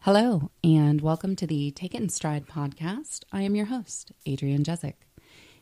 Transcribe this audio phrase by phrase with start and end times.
[0.00, 3.24] Hello, and welcome to the Take It in Stride podcast.
[3.30, 4.94] I am your host, Adrienne Jezik.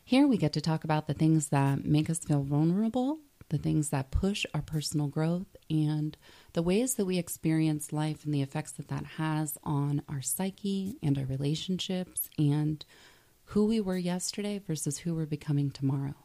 [0.05, 3.89] Here we get to talk about the things that make us feel vulnerable, the things
[3.89, 6.15] that push our personal growth, and
[6.53, 10.95] the ways that we experience life and the effects that that has on our psyche
[11.03, 12.85] and our relationships and
[13.47, 16.15] who we were yesterday versus who we're becoming tomorrow.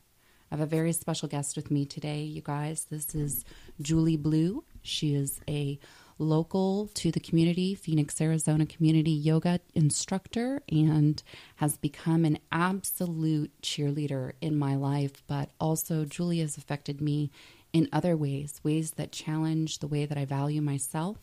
[0.53, 2.87] I have a very special guest with me today, you guys.
[2.89, 3.45] This is
[3.81, 4.65] Julie Blew.
[4.83, 5.79] She is a
[6.21, 11.23] local to the community, Phoenix, Arizona community yoga instructor, and
[11.56, 15.23] has become an absolute cheerleader in my life.
[15.27, 17.30] But also, Julie has affected me
[17.73, 21.16] in other ways, ways that challenge the way that I value myself,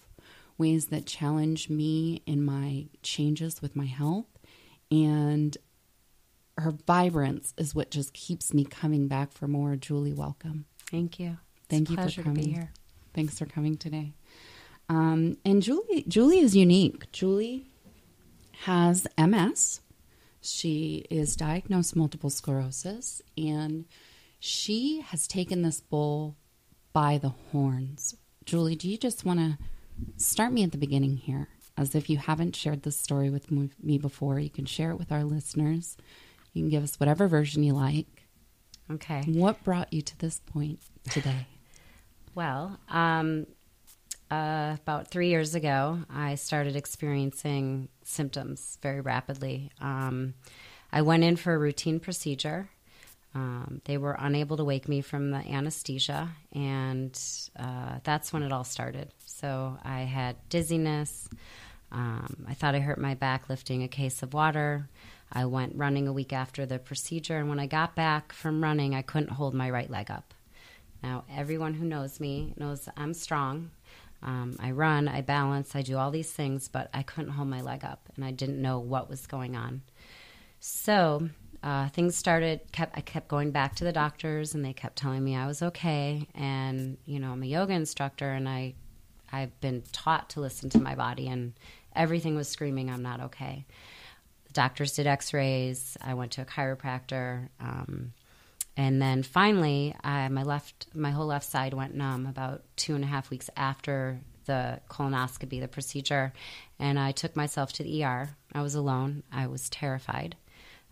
[0.57, 4.25] ways that challenge me in my changes with my health.
[4.89, 5.55] And
[6.57, 9.75] her vibrance is what just keeps me coming back for more.
[9.75, 10.65] Julie, welcome.
[10.89, 11.37] Thank you.
[11.69, 12.49] Thank you for coming.
[12.49, 12.71] here.
[13.13, 14.13] Thanks for coming today.
[14.89, 17.11] Um, and Julie, Julie is unique.
[17.11, 17.67] Julie
[18.63, 19.81] has MS.
[20.41, 23.85] She is diagnosed multiple sclerosis, and
[24.39, 26.37] she has taken this bull
[26.93, 28.15] by the horns.
[28.45, 29.57] Julie, do you just want to
[30.15, 31.49] start me at the beginning here?
[31.75, 35.11] As if you haven't shared this story with me before, you can share it with
[35.11, 35.97] our listeners.
[36.53, 38.07] You can give us whatever version you like.
[38.89, 39.21] Okay.
[39.27, 40.79] What brought you to this point
[41.11, 41.45] today?
[42.35, 43.45] well, um,
[44.29, 49.71] uh, about three years ago, I started experiencing symptoms very rapidly.
[49.79, 50.33] Um,
[50.91, 52.69] I went in for a routine procedure.
[53.35, 57.17] Um, they were unable to wake me from the anesthesia, and
[57.57, 59.13] uh, that's when it all started.
[59.25, 61.29] So I had dizziness.
[61.91, 64.89] Um, I thought I hurt my back lifting a case of water.
[65.31, 68.95] I went running a week after the procedure, and when I got back from running,
[68.95, 70.33] I couldn't hold my right leg up.
[71.03, 73.71] Now, everyone who knows me knows I'm strong.
[74.23, 77.61] Um, I run, I balance, I do all these things, but I couldn't hold my
[77.61, 79.81] leg up, and I didn't know what was going on.
[80.59, 81.29] So
[81.63, 82.61] uh, things started.
[82.71, 85.61] Kept I kept going back to the doctors, and they kept telling me I was
[85.61, 86.27] okay.
[86.33, 88.73] And you know, I'm a yoga instructor, and I
[89.31, 91.53] I've been taught to listen to my body, and
[91.95, 93.65] everything was screaming I'm not okay
[94.57, 95.97] doctors did x rays.
[96.01, 97.49] I went to a chiropractor.
[97.59, 98.13] Um,
[98.77, 103.03] and then finally, I, my left, my whole left side went numb about two and
[103.03, 106.31] a half weeks after the colonoscopy, the procedure.
[106.77, 108.29] And I took myself to the ER.
[108.53, 109.23] I was alone.
[109.31, 110.35] I was terrified.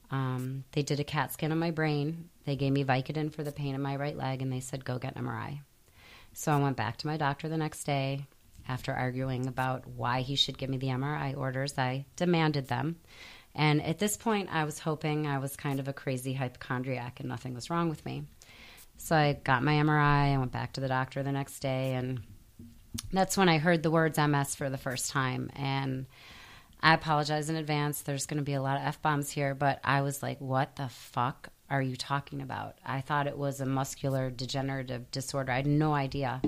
[0.10, 2.30] Um, they did a CAT scan of my brain.
[2.46, 4.98] They gave me Vicodin for the pain in my right leg, and they said, go
[4.98, 5.60] get an MRI.
[6.34, 8.26] So I went back to my doctor the next day
[8.68, 11.78] after arguing about why he should give me the MRI orders.
[11.78, 12.98] I demanded them.
[13.56, 17.30] And at this point, I was hoping I was kind of a crazy hypochondriac and
[17.30, 18.24] nothing was wrong with me.
[18.98, 20.34] So I got my MRI.
[20.34, 22.22] I went back to the doctor the next day, and
[23.12, 25.52] that's when I heard the words MS for the first time.
[25.56, 26.06] And
[26.82, 28.02] I apologize in advance.
[28.02, 30.76] There's going to be a lot of F bombs here, but I was like, what
[30.76, 32.78] the fuck are you talking about?
[32.86, 35.52] I thought it was a muscular degenerative disorder.
[35.52, 36.42] I had no idea.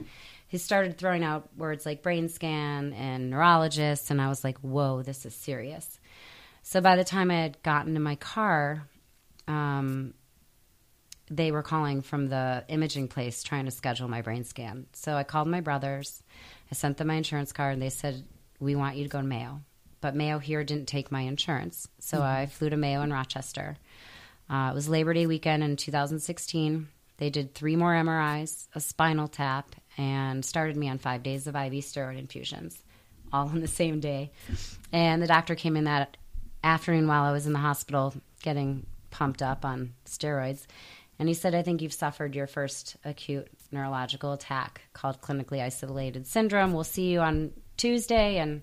[0.47, 5.01] He started throwing out words like brain scan and neurologist, and I was like, whoa,
[5.01, 6.00] this is serious.
[6.67, 8.89] So by the time I had gotten to my car,
[9.47, 10.13] um,
[11.31, 14.85] they were calling from the imaging place trying to schedule my brain scan.
[14.91, 16.22] So I called my brothers.
[16.69, 18.22] I sent them my insurance card, and they said,
[18.59, 19.61] We want you to go to Mayo.
[20.01, 21.88] But Mayo here didn't take my insurance.
[22.00, 22.25] So mm-hmm.
[22.25, 23.77] I flew to Mayo in Rochester.
[24.50, 26.89] Uh, it was Labor Day weekend in 2016.
[27.16, 31.56] They did three more MRIs, a spinal tap, and started me on five days of
[31.56, 32.83] IV steroid infusions,
[33.31, 34.31] all on the same day.
[34.91, 36.17] And the doctor came in that
[36.67, 38.13] afternoon while I was in the hospital
[38.44, 40.66] getting pumped up on steroids.
[41.19, 46.27] And he said, I think you've suffered your first acute neurological attack called clinically isolated
[46.27, 46.73] syndrome.
[46.73, 48.38] We'll see you on Tuesday.
[48.38, 48.61] And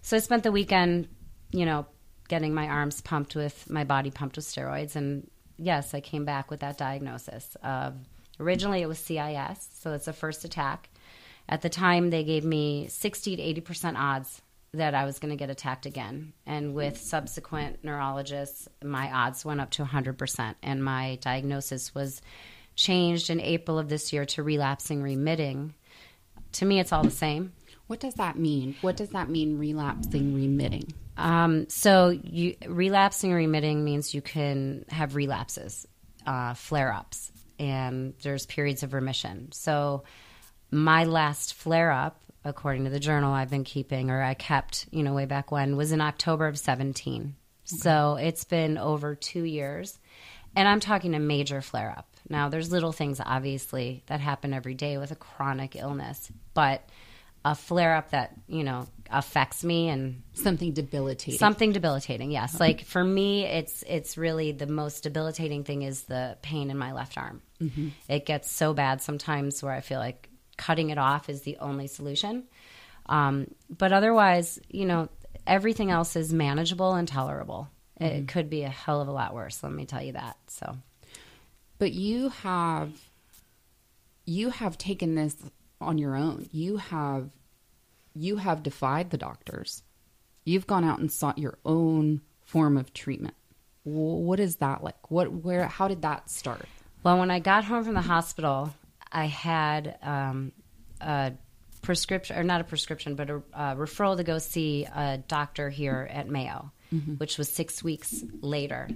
[0.00, 1.08] so I spent the weekend,
[1.52, 1.86] you know,
[2.28, 4.96] getting my arms pumped with my body pumped with steroids.
[4.96, 7.56] And yes, I came back with that diagnosis.
[7.62, 7.92] Uh,
[8.40, 10.88] originally, it was CIS, so it's a first attack.
[11.48, 14.42] At the time, they gave me 60 to 80% odds
[14.74, 16.32] that I was going to get attacked again.
[16.46, 20.54] And with subsequent neurologists, my odds went up to 100%.
[20.62, 22.22] And my diagnosis was
[22.74, 25.74] changed in April of this year to relapsing remitting.
[26.52, 27.52] To me, it's all the same.
[27.86, 28.74] What does that mean?
[28.80, 30.94] What does that mean, relapsing remitting?
[31.18, 35.86] Um, so, you, relapsing remitting means you can have relapses,
[36.26, 39.52] uh, flare ups, and there's periods of remission.
[39.52, 40.04] So,
[40.70, 45.02] my last flare up according to the journal I've been keeping or I kept, you
[45.02, 47.22] know, way back when, was in October of 17.
[47.22, 47.32] Okay.
[47.64, 49.98] So it's been over two years.
[50.54, 52.08] And I'm talking a major flare up.
[52.28, 56.86] Now, there's little things, obviously, that happen every day with a chronic illness, but
[57.44, 61.38] a flare up that you know affects me and something debilitating.
[61.38, 62.30] something debilitating.
[62.30, 66.78] Yes, like for me, it's it's really the most debilitating thing is the pain in
[66.78, 67.42] my left arm.
[67.60, 67.88] Mm-hmm.
[68.08, 71.86] It gets so bad sometimes where I feel like cutting it off is the only
[71.86, 72.44] solution.
[73.06, 75.08] Um, but otherwise, you know,
[75.46, 77.68] everything else is manageable and tolerable.
[78.00, 79.62] It could be a hell of a lot worse.
[79.62, 80.36] Let me tell you that.
[80.48, 80.76] So.
[81.78, 82.90] but you have
[84.24, 85.36] you have taken this
[85.80, 86.48] on your own.
[86.52, 87.30] You have
[88.14, 89.82] you have defied the doctors.
[90.44, 93.34] You've gone out and sought your own form of treatment.
[93.84, 95.10] What is that like?
[95.10, 96.66] What where how did that start?
[97.02, 98.74] Well, when I got home from the hospital,
[99.12, 100.52] I had um,
[101.00, 101.32] a
[101.82, 106.08] prescription, or not a prescription, but a, a referral to go see a doctor here
[106.10, 106.72] at Mayo,
[107.18, 108.88] which was six weeks later.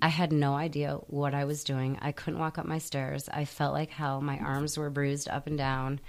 [0.00, 1.98] I had no idea what I was doing.
[2.00, 3.28] I couldn't walk up my stairs.
[3.28, 4.20] I felt like hell.
[4.20, 6.00] My arms were bruised up and down.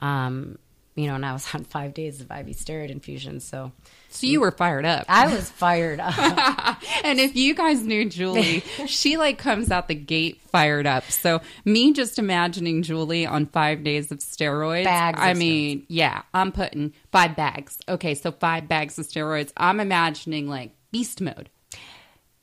[0.00, 0.58] Um,
[1.00, 3.40] you know, and I was on five days of IV steroid infusion.
[3.40, 3.72] So
[4.10, 5.06] So you were fired up.
[5.08, 6.14] I was fired up.
[7.04, 11.04] and if you guys knew Julie, she like comes out the gate fired up.
[11.10, 14.84] So me just imagining Julie on five days of steroids.
[14.84, 17.78] Bags I mean, yeah, I'm putting five bags.
[17.88, 19.52] Okay, so five bags of steroids.
[19.56, 21.48] I'm imagining like beast mode.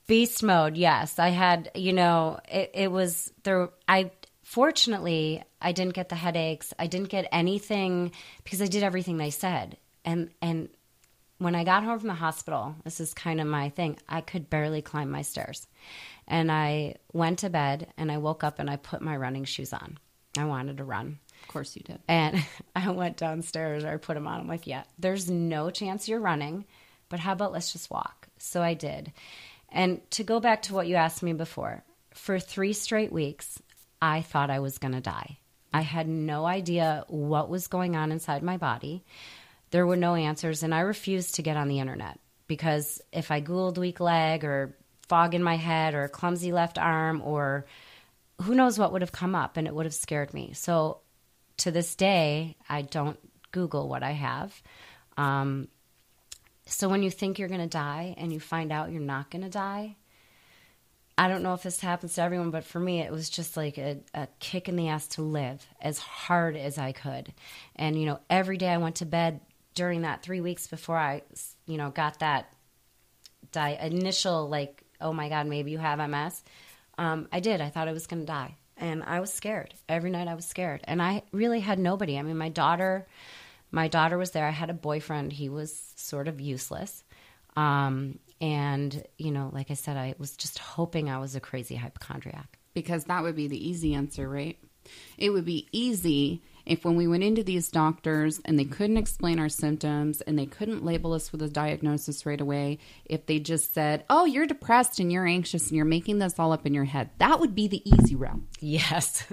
[0.08, 1.20] Beast mode, yes.
[1.20, 3.70] I had, you know, it, it was there.
[3.90, 4.12] I
[4.48, 6.74] fortunately I didn't get the headaches.
[6.80, 8.14] I didn't get anything
[8.46, 9.78] because I did everything they said.
[10.06, 10.70] And and
[11.38, 13.98] when I got home from the hospital, this is kind of my thing.
[14.08, 15.68] I could barely climb my stairs,
[16.28, 19.74] and I went to bed and I woke up and I put my running shoes
[19.74, 20.00] on.
[20.38, 21.20] I wanted to run.
[21.44, 22.00] Of course you did.
[22.08, 22.44] And
[22.76, 24.40] I went downstairs or I put them on.
[24.40, 26.66] I'm like, yeah, there's no chance you're running,
[27.10, 28.28] but how about let's just walk?
[28.40, 29.12] So I did.
[29.70, 31.84] And to go back to what you asked me before,
[32.14, 33.60] for three straight weeks,
[34.02, 35.38] I thought I was going to die.
[35.74, 39.04] I had no idea what was going on inside my body.
[39.72, 43.42] There were no answers, and I refused to get on the internet because if I
[43.42, 44.76] Googled weak leg or
[45.08, 47.66] fog in my head or clumsy left arm or
[48.42, 50.54] who knows what would have come up and it would have scared me.
[50.54, 51.00] So
[51.58, 53.20] to this day, I don't
[53.52, 54.62] Google what I have.
[55.18, 55.68] Um,
[56.66, 59.44] so when you think you're going to die and you find out you're not going
[59.44, 59.96] to die,
[61.18, 63.78] I don't know if this happens to everyone, but for me, it was just like
[63.80, 67.34] a, a kick in the ass to live as hard as I could.
[67.76, 69.42] And, you know, every day I went to bed
[69.74, 71.24] during that three weeks before I,
[71.66, 72.54] you know, got that
[73.52, 76.44] di- initial, like, oh my God, maybe you have MS.
[77.00, 77.62] Um, I did.
[77.62, 78.56] I thought I was going to die.
[78.78, 79.74] And I was scared.
[79.90, 80.82] Every night I was scared.
[80.84, 82.20] And I really had nobody.
[82.20, 83.08] I mean, my daughter,
[83.72, 84.46] my daughter was there.
[84.46, 85.34] I had a boyfriend.
[85.34, 87.04] He was sort of useless.
[87.56, 91.76] Um, and, you know, like I said, I was just hoping I was a crazy
[91.76, 92.58] hypochondriac.
[92.74, 94.58] Because that would be the easy answer, right?
[95.18, 99.40] It would be easy if when we went into these doctors and they couldn't explain
[99.40, 103.74] our symptoms and they couldn't label us with a diagnosis right away, if they just
[103.74, 106.86] said, oh, you're depressed and you're anxious and you're making this all up in your
[106.86, 108.42] head, that would be the easy route.
[108.60, 109.26] Yes.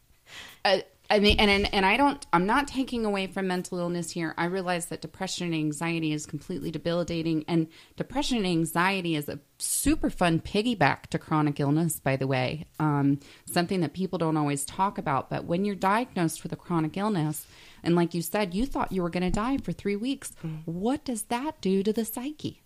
[0.64, 0.78] uh,
[1.08, 2.24] I mean, and, and and I don't.
[2.32, 4.34] I'm not taking away from mental illness here.
[4.36, 9.38] I realize that depression and anxiety is completely debilitating, and depression and anxiety is a
[9.58, 12.00] super fun piggyback to chronic illness.
[12.00, 15.30] By the way, um, something that people don't always talk about.
[15.30, 17.46] But when you're diagnosed with a chronic illness,
[17.84, 20.32] and like you said, you thought you were going to die for three weeks.
[20.64, 22.62] What does that do to the psyche?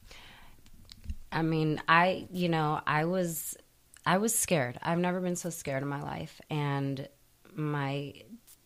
[1.30, 3.56] I mean, I, you know, I was,
[4.06, 4.78] I was scared.
[4.82, 6.40] I've never been so scared in my life.
[6.50, 7.06] And
[7.54, 8.14] my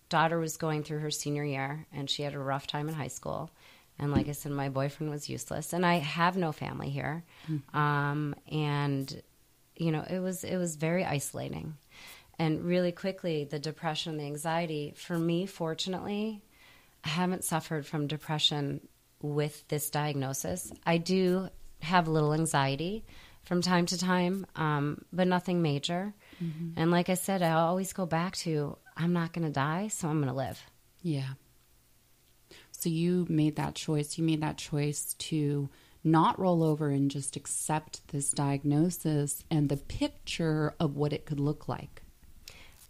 [0.09, 3.09] daughter was going through her senior year and she had a rough time in high
[3.09, 3.51] school.
[3.99, 7.25] And like I said, my boyfriend was useless and I have no family here.
[7.73, 9.23] Um, and,
[9.77, 11.77] you know, it was, it was very isolating.
[12.39, 16.43] And really quickly, the depression, the anxiety, for me, fortunately,
[17.05, 18.81] I haven't suffered from depression
[19.23, 20.73] with this diagnosis.
[20.85, 21.49] I do
[21.81, 23.05] have a little anxiety
[23.45, 26.15] from time to time, um, but nothing major.
[26.81, 30.09] And like I said, I always go back to I'm not going to die, so
[30.09, 30.63] I'm going to live.
[31.03, 31.35] Yeah.
[32.71, 34.19] So you made that choice.
[34.19, 35.69] You made that choice to
[36.03, 41.41] not roll over and just accept this diagnosis and the picture of what it could
[41.41, 42.03] look like.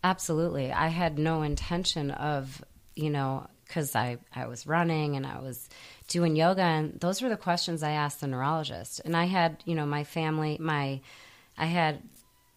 [0.02, 0.72] Absolutely.
[0.72, 2.62] I had no intention of,
[2.96, 5.68] you know, because I, I was running and I was
[6.08, 9.00] doing yoga, and those were the questions I asked the neurologist.
[9.04, 11.00] And I had, you know, my family, my,
[11.56, 12.02] I had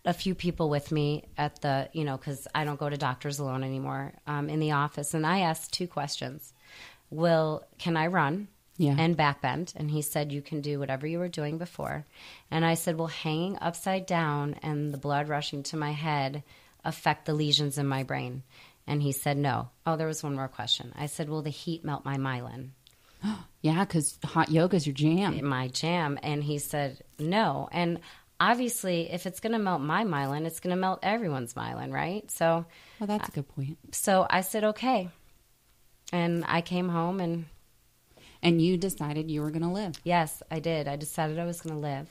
[0.07, 3.37] a few people with me at the, you know, because I don't go to doctors
[3.37, 5.13] alone anymore um, in the office.
[5.13, 6.53] And I asked two questions
[7.11, 8.47] Will, can I run?
[8.77, 8.95] Yeah.
[8.97, 9.73] And backbend.
[9.75, 12.05] And he said, You can do whatever you were doing before.
[12.49, 16.43] And I said, Well, hanging upside down and the blood rushing to my head
[16.83, 18.43] affect the lesions in my brain.
[18.87, 19.69] And he said, no.
[19.85, 20.93] Oh, there was one more question.
[20.95, 22.69] I said, will the heat melt my myelin?
[23.63, 25.43] Yeah, because hot yoga is your jam.
[25.43, 26.17] My jam.
[26.23, 27.67] And he said, no.
[27.73, 27.99] And
[28.39, 32.29] obviously, if it's going to melt my myelin, it's going to melt everyone's myelin, right?
[32.31, 32.65] So,
[32.99, 33.77] Well, that's a good point.
[33.91, 35.09] so I said, okay.
[36.13, 37.45] And I came home and
[38.41, 39.95] And you decided you were going to live.
[40.03, 40.87] yes, I did.
[40.87, 42.07] I decided I was going to live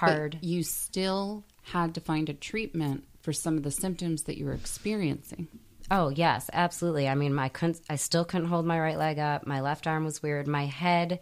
[0.00, 0.38] But hard.
[0.42, 4.52] you still had to find a treatment for some of the symptoms that you were
[4.54, 5.48] experiencing.
[5.90, 7.08] Oh yes, absolutely.
[7.08, 9.46] I mean, my couldn't, I still couldn't hold my right leg up.
[9.46, 10.46] My left arm was weird.
[10.48, 11.20] My head,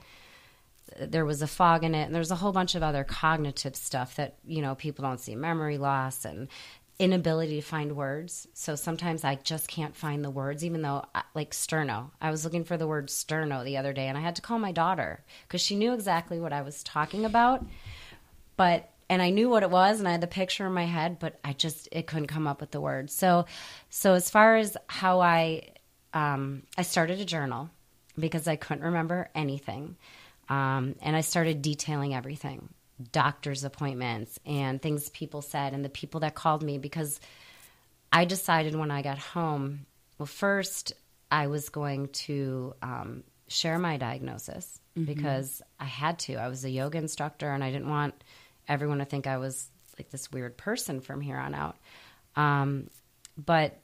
[0.98, 4.16] there was a fog in it, and there's a whole bunch of other cognitive stuff
[4.16, 6.48] that you know people don't see: memory loss and
[6.98, 8.46] inability to find words.
[8.54, 12.10] So sometimes I just can't find the words, even though like sterno.
[12.20, 14.58] I was looking for the word sterno the other day, and I had to call
[14.58, 17.64] my daughter because she knew exactly what I was talking about,
[18.56, 21.18] but and I knew what it was and I had the picture in my head,
[21.18, 23.12] but I just it couldn't come up with the words.
[23.12, 23.46] So
[23.90, 25.74] so as far as how I
[26.12, 27.70] um, I started a journal
[28.18, 29.96] because I couldn't remember anything.
[30.48, 32.68] Um, and I started detailing everything
[33.12, 37.18] doctor's appointments and things people said and the people that called me because
[38.12, 39.86] I decided when I got home,
[40.18, 40.92] well, first
[41.30, 46.36] I was going to um, share my diagnosis because I had to.
[46.36, 48.14] I was a yoga instructor and I didn't want
[48.68, 51.76] everyone to think I was like this weird person from here on out.
[52.36, 52.88] Um,
[53.36, 53.80] but,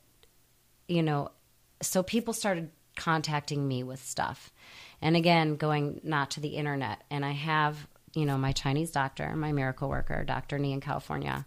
[0.87, 1.31] you know,
[1.83, 4.53] so people started contacting me with stuff.
[5.03, 7.03] And again, going not to the internet.
[7.11, 10.59] And I have, you know, my Chinese doctor, my miracle worker, Dr.
[10.59, 11.47] Nee in California.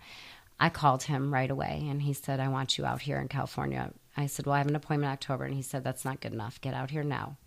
[0.60, 3.92] I called him right away and he said, I want you out here in California.
[4.16, 5.46] I said, Well, I have an appointment in October.
[5.46, 6.62] And he said, That's not good enough.
[6.62, 7.38] Get out here now.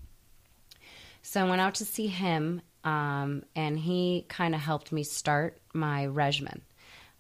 [1.22, 5.58] So I went out to see him, um, and he kind of helped me start
[5.74, 6.62] my regimen.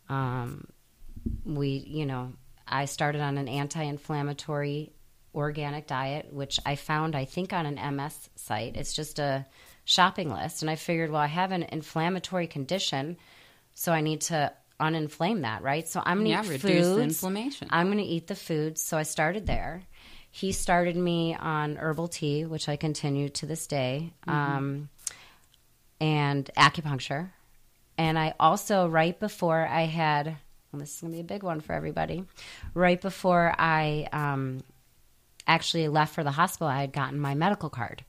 [0.08, 0.68] Um,
[1.44, 2.32] we, you know,
[2.68, 4.92] I started on an anti inflammatory
[5.36, 8.76] organic diet, which I found, I think, on an MS site.
[8.76, 9.46] It's just a
[9.84, 10.62] shopping list.
[10.62, 13.16] And I figured, well, I have an inflammatory condition,
[13.74, 15.86] so I need to uninflame that, right?
[15.88, 17.04] So I'm going to Yeah, eat reduce the foods.
[17.22, 17.68] inflammation.
[17.70, 18.82] I'm going to eat the foods.
[18.82, 19.82] So I started there.
[20.30, 24.90] He started me on herbal tea, which I continue to this day, um,
[26.00, 27.30] and acupuncture.
[27.98, 30.26] And I also, right before I had,
[30.72, 32.24] well, this is going to be a big one for everybody,
[32.74, 34.62] right before I um,
[35.46, 38.04] actually left for the hospital, I had gotten my medical card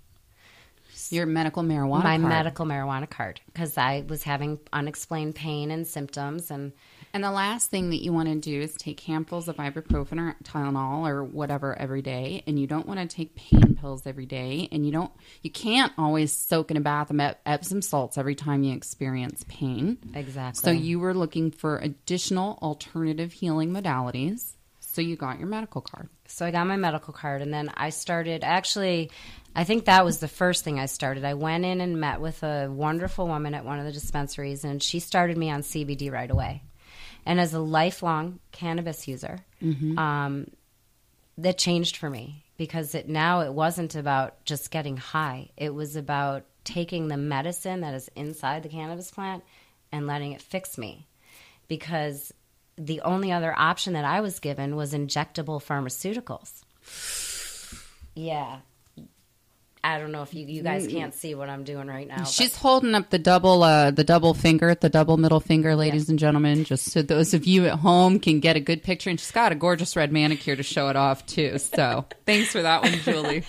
[1.09, 2.21] Your medical marijuana my card.
[2.29, 6.73] medical marijuana card because I was having unexplained pain and symptoms and
[7.13, 10.35] And the last thing that you want to do is take handfuls of ibuprofen or
[10.43, 14.67] Tylenol or whatever every day, and you don't want to take pain pills every day,
[14.73, 18.35] and you don't, you can't always soak in a bath of Ep- Epsom salts every
[18.35, 19.97] time you experience pain.
[20.13, 20.61] exactly.
[20.61, 24.56] So you were looking for additional alternative healing modalities.
[24.97, 26.09] So you got your medical card.
[26.25, 29.11] so I got my medical card and then I started actually
[29.55, 31.23] I think that was the first thing I started.
[31.23, 34.81] I went in and met with a wonderful woman at one of the dispensaries and
[34.81, 36.63] she started me on CBD right away.
[37.27, 39.45] And as a lifelong cannabis user,
[39.99, 40.47] um,
[41.37, 45.49] that changed for me because it now it wasn't about just getting high.
[45.57, 49.43] It was about taking the medicine that is inside the cannabis plant
[49.91, 51.05] and letting it fix me.
[51.67, 52.33] Because
[52.77, 56.63] the only other option that I was given was injectable pharmaceuticals.
[58.15, 58.59] Yeah.
[59.83, 62.17] I don't know if you, you guys can't see what I'm doing right now.
[62.17, 66.09] but- She's holding up the double uh the double finger, the double middle finger, ladies
[66.09, 69.09] and gentlemen, just so those of you at home can get a good picture.
[69.09, 71.57] And she's got a gorgeous red manicure to show it off too.
[71.57, 73.43] So thanks for that one, Julie.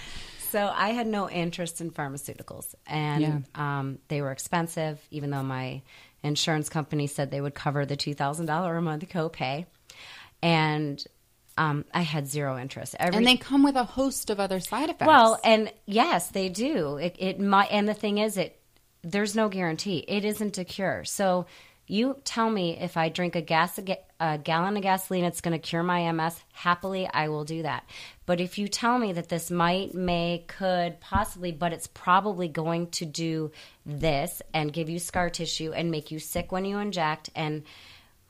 [0.50, 3.78] So I had no interest in pharmaceuticals, and Yeah.
[3.78, 4.98] um, they were expensive.
[5.10, 5.82] Even though my
[6.28, 9.66] insurance company said they would cover the two thousand dollar a month copay,
[10.42, 11.02] and
[11.56, 12.94] um, I had zero interest.
[13.00, 15.08] Every, And they come with a host of other side effects.
[15.08, 16.98] well, and yes, they do.
[16.98, 18.60] It, it might, and the thing is, it
[19.02, 20.04] there's no guarantee.
[20.06, 21.04] It isn't a cure.
[21.04, 21.46] So
[21.88, 23.78] you tell me if I drink a gas
[24.20, 26.40] a gallon of gasoline, it's going to cure my MS.
[26.52, 27.88] Happily, I will do that.
[28.26, 32.88] But if you tell me that this might, may, could, possibly, but it's probably going
[32.90, 33.52] to do
[33.86, 37.62] this and give you scar tissue and make you sick when you inject, and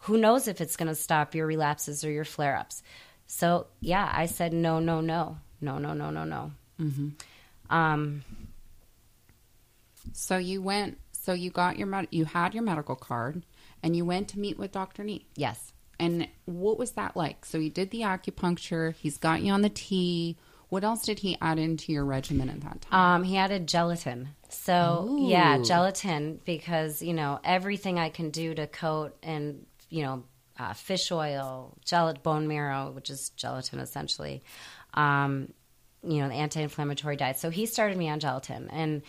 [0.02, 2.82] who knows if it's going to stop your relapses or your flare ups.
[3.26, 6.52] So yeah, I said no, no, no, no, no, no, no, no.
[7.70, 8.24] Um,
[10.12, 10.98] so you went.
[11.12, 13.42] So you got your med- you had your medical card,
[13.82, 15.26] and you went to meet with Doctor Nee.
[15.36, 15.72] yes.
[16.00, 17.44] And what was that like?
[17.44, 18.94] So he did the acupuncture.
[18.94, 20.36] He's got you on the tea.
[20.68, 23.14] What else did he add into your regimen at that time?
[23.16, 24.28] Um, he added gelatin.
[24.48, 30.22] So yeah, gelatin because you know everything I can do to coat and you know
[30.56, 34.42] uh, fish oil, gel bone marrow, which is gelatin essentially.
[34.94, 35.52] um,
[36.04, 37.38] you know, the anti-inflammatory diet.
[37.40, 39.02] So he started me on gelatin and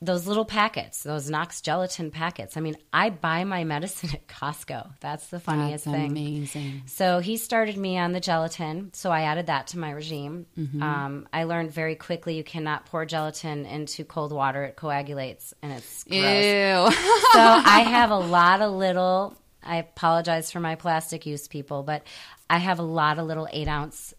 [0.00, 2.56] those little packets, those Knox gelatin packets.
[2.56, 4.92] I mean, I buy my medicine at Costco.
[5.00, 6.10] That's the funniest That's thing.
[6.12, 6.82] amazing.
[6.86, 8.90] So he started me on the gelatin.
[8.94, 10.46] So I added that to my regime.
[10.80, 15.72] Um, I learned very quickly you cannot pour gelatin into cold water; it coagulates and
[15.72, 16.14] it's gross.
[16.22, 16.22] Ew.
[17.32, 19.36] so I have a lot of little.
[19.64, 22.04] I apologize for my plastic use, people, but
[22.48, 24.14] I have a lot of little eight ounce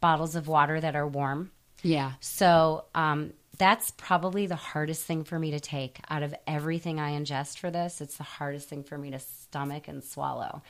[0.00, 1.50] bottles of water that are warm.
[1.82, 2.12] yeah.
[2.20, 7.12] So um, that's probably the hardest thing for me to take out of everything I
[7.12, 8.00] ingest for this.
[8.00, 10.62] It's the hardest thing for me to stomach and swallow.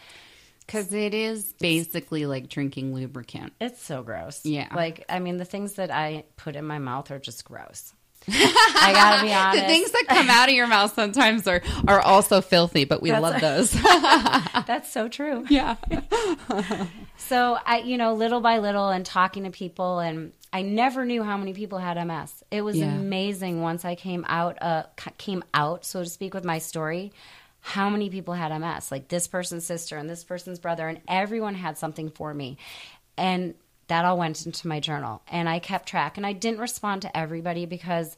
[0.66, 3.52] Because it is basically like drinking lubricant.
[3.60, 4.44] It's so gross.
[4.44, 4.74] Yeah.
[4.74, 7.92] Like, I mean, the things that I put in my mouth are just gross.
[8.28, 9.60] I gotta be honest.
[9.62, 13.12] The things that come out of your mouth sometimes are, are also filthy, but we
[13.12, 13.72] love those.
[14.66, 15.44] That's so true.
[15.48, 15.76] yeah.
[17.16, 21.22] So I, you know, little by little, and talking to people, and I never knew
[21.22, 22.42] how many people had MS.
[22.50, 22.86] It was Yeah.
[22.94, 24.84] amazing once I came out, uh,
[25.18, 27.12] came out, so to speak, with my story.
[27.60, 28.90] How many people had MS?
[28.90, 32.56] Like this person's sister and this person's brother, and everyone had something for me,
[33.16, 33.54] and
[33.90, 35.20] that all went into my journal.
[35.28, 38.16] And I kept track, and I didn't respond to everybody because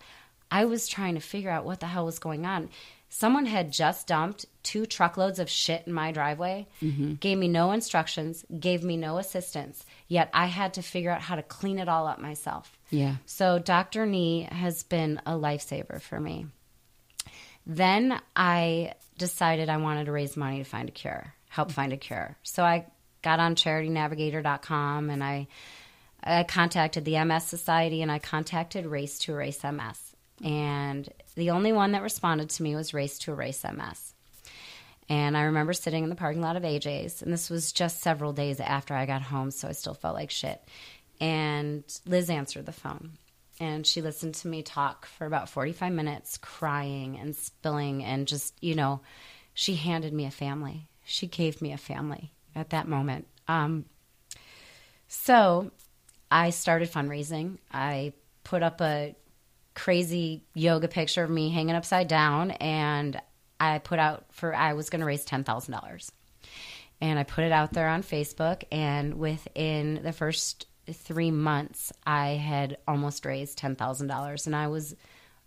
[0.50, 2.68] I was trying to figure out what the hell was going on.
[3.08, 7.14] Someone had just dumped two truckloads of shit in my driveway, mm-hmm.
[7.14, 11.36] gave me no instructions, gave me no assistance, yet I had to figure out how
[11.36, 12.78] to clean it all up myself.
[12.90, 13.16] Yeah.
[13.26, 14.06] So Dr.
[14.06, 16.46] Nee has been a lifesaver for me.
[17.66, 21.72] Then I decided I wanted to raise money to find a cure, help mm.
[21.72, 22.36] find a cure.
[22.42, 22.86] So I
[23.22, 25.48] got on charitynavigator.com and I
[26.24, 30.14] I contacted the MS Society and I contacted Race to Erase MS.
[30.42, 34.14] And the only one that responded to me was Race to Erase MS.
[35.08, 38.32] And I remember sitting in the parking lot of AJ's, and this was just several
[38.32, 40.62] days after I got home, so I still felt like shit.
[41.20, 43.18] And Liz answered the phone,
[43.58, 48.54] and she listened to me talk for about 45 minutes, crying and spilling, and just,
[48.62, 49.00] you know,
[49.54, 50.86] she handed me a family.
[51.04, 53.26] She gave me a family at that moment.
[53.48, 53.84] Um,
[55.08, 55.70] so
[56.30, 57.58] I started fundraising.
[57.70, 59.14] I put up a
[59.74, 63.20] crazy yoga picture of me hanging upside down and
[63.60, 66.10] I put out for I was going to raise $10,000.
[67.00, 72.30] And I put it out there on Facebook and within the first 3 months I
[72.30, 74.96] had almost raised $10,000 and I was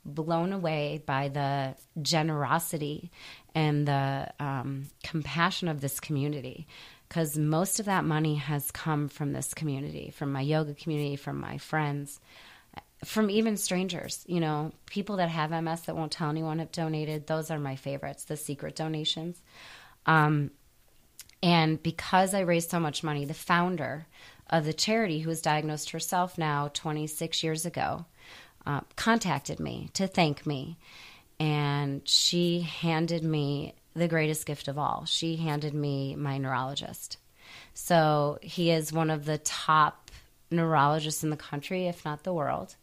[0.06, 3.12] blown away by the generosity
[3.56, 6.68] and the um, compassion of this community
[7.08, 11.40] because most of that money has come from this community, from my yoga community, from
[11.40, 12.20] my friends,
[13.04, 14.24] from even strangers.
[14.28, 17.28] You know, people that have MS that won't tell anyone have donated.
[17.28, 19.42] Those are my favorites, the secret donations.
[20.06, 20.52] Um,
[21.44, 24.08] and because I raised so much money, the founder
[24.50, 28.06] of the charity, who was diagnosed herself now 26 years ago,
[28.66, 30.78] uh, contacted me to thank me.
[31.40, 35.06] And she handed me the greatest gift of all.
[35.06, 37.18] She handed me my neurologist.
[37.74, 40.12] So he is one of the top
[40.52, 42.76] neurologists in the country, if not the world.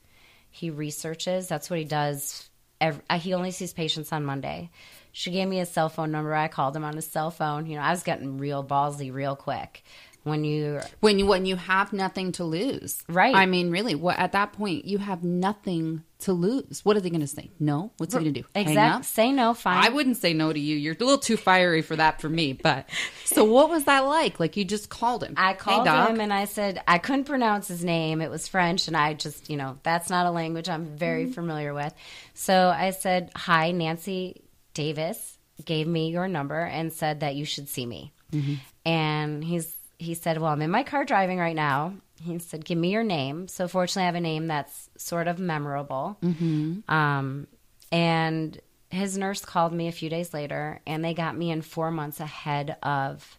[0.50, 2.48] He researches, that's what he does.
[2.80, 4.70] Every, uh, he only sees patients on Monday.
[5.12, 6.34] She gave me his cell phone number.
[6.34, 7.66] I called him on his cell phone.
[7.66, 9.84] You know, I was getting real ballsy real quick.
[10.24, 13.34] When you When you when you have nothing to lose, Right.
[13.34, 16.84] I mean, really, what at that point you have nothing to lose.
[16.84, 17.50] What are they going to say?
[17.58, 17.90] No.
[17.96, 18.46] What's he going to do?
[18.54, 19.84] exactly say no, fine.
[19.84, 20.76] I wouldn't say no to you.
[20.76, 22.52] You're a little too fiery for that for me.
[22.52, 22.88] But
[23.24, 24.38] so, what was that like?
[24.38, 25.34] Like you just called him.
[25.36, 26.10] I called doc.
[26.10, 28.20] him and I said I couldn't pronounce his name.
[28.20, 31.32] It was French, and I just, you know, that's not a language I'm very Mm-hmm.
[31.32, 31.92] familiar with.
[32.34, 34.42] So I said, "Hi, Nancy
[34.74, 38.54] Davis gave me your number and said that you should see me." Mm-hmm.
[38.86, 42.78] And he's he said, "Well, I'm in my car driving right now." He said, "Give
[42.78, 46.18] me your name." So fortunately, I have a name that's sort of memorable.
[46.22, 46.90] Mm-hmm.
[46.92, 47.46] Um,
[47.90, 48.60] and
[48.90, 52.20] his nurse called me a few days later, and they got me in four months
[52.20, 53.38] ahead of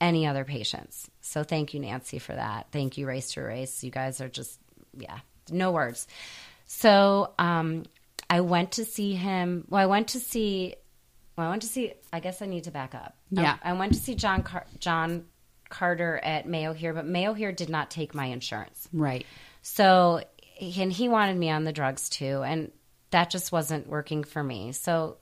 [0.00, 1.10] any other patients.
[1.20, 2.66] So thank you, Nancy, for that.
[2.72, 3.84] Thank you, Race to Race.
[3.84, 4.58] You guys are just,
[4.96, 5.18] yeah,
[5.50, 6.08] no words.
[6.66, 7.84] So um,
[8.28, 9.66] I went to see him.
[9.68, 10.74] Well, I went to see.
[11.36, 11.92] Well, I went to see.
[12.12, 13.16] I guess I need to back up.
[13.30, 13.58] Yeah.
[13.62, 15.26] I, I went to see John Car- John
[15.72, 18.88] Carter at Mayo here, but Mayo here did not take my insurance.
[18.92, 19.26] Right.
[19.62, 20.22] So,
[20.60, 22.70] and he wanted me on the drugs too, and
[23.10, 24.72] that just wasn't working for me.
[24.72, 25.16] So,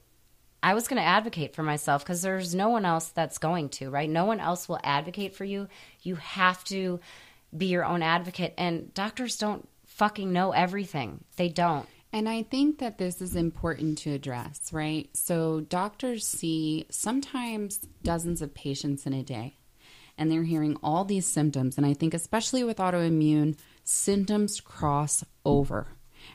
[0.62, 3.88] I was going to advocate for myself because there's no one else that's going to,
[3.88, 4.10] right?
[4.10, 5.68] No one else will advocate for you.
[6.02, 7.00] You have to
[7.56, 11.24] be your own advocate, and doctors don't fucking know everything.
[11.36, 11.88] They don't.
[12.12, 15.08] And I think that this is important to address, right?
[15.14, 19.54] So doctors see sometimes dozens of patients in a day.
[20.20, 21.76] And they're hearing all these symptoms.
[21.76, 25.88] And I think, especially with autoimmune, symptoms cross over,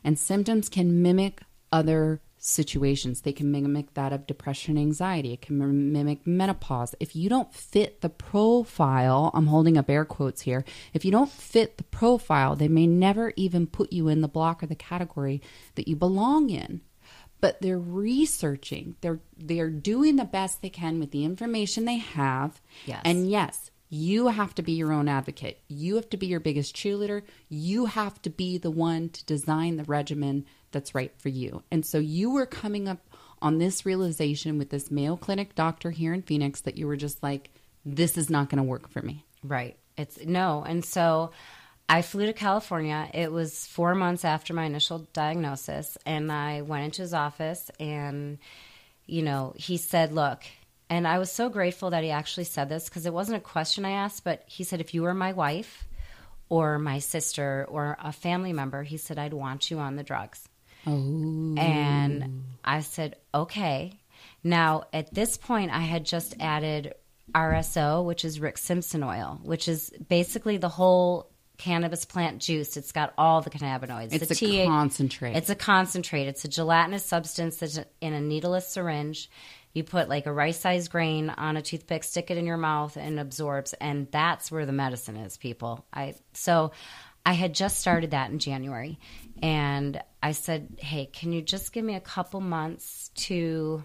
[0.04, 3.22] and symptoms can mimic other situations.
[3.22, 5.34] They can mimic that of depression, anxiety.
[5.34, 6.94] It can mimic menopause.
[7.00, 10.64] If you don't fit the profile, I'm holding up air quotes here.
[10.94, 14.62] If you don't fit the profile, they may never even put you in the block
[14.62, 15.42] or the category
[15.76, 16.82] that you belong in.
[17.42, 18.96] But they're researching.
[19.02, 22.62] They're they're doing the best they can with the information they have.
[22.86, 23.02] Yes.
[23.04, 25.60] And yes, you have to be your own advocate.
[25.68, 27.22] You have to be your biggest cheerleader.
[27.50, 31.64] You have to be the one to design the regimen that's right for you.
[31.72, 33.00] And so you were coming up
[33.42, 37.22] on this realization with this Mayo Clinic doctor here in Phoenix that you were just
[37.22, 37.52] like,
[37.86, 39.24] this is not going to work for me.
[39.44, 39.78] Right.
[39.98, 40.64] It's no.
[40.68, 41.32] And so
[41.88, 43.08] I flew to California.
[43.14, 45.98] It was four months after my initial diagnosis.
[46.06, 48.40] And I went into his office and,
[49.06, 50.44] you know, he said, look,
[50.90, 53.86] and I was so grateful that he actually said this because it wasn't a question
[53.86, 55.88] I asked, but he said, if you were my wife
[56.50, 60.48] or my sister or a family member, he said, I'd want you on the drugs.
[60.86, 61.56] Oh.
[61.58, 64.00] And I said, okay.
[64.44, 66.94] Now, at this point, I had just added
[67.34, 72.78] RSO, which is Rick Simpson oil, which is basically the whole cannabis plant juice.
[72.78, 74.14] It's got all the cannabinoids.
[74.14, 75.36] It's the a concentrate.
[75.36, 76.28] It's a concentrate.
[76.28, 79.30] It's a gelatinous substance that's in a needleless syringe.
[79.76, 82.98] You put like a rice sized grain on a toothpick, stick it in your mouth,
[82.98, 83.74] and absorbs.
[83.74, 85.86] And that's where the medicine is, people.
[85.94, 86.72] I so
[87.26, 88.98] I had just started that in January,
[89.44, 93.84] and I said, "Hey, can you just give me a couple months to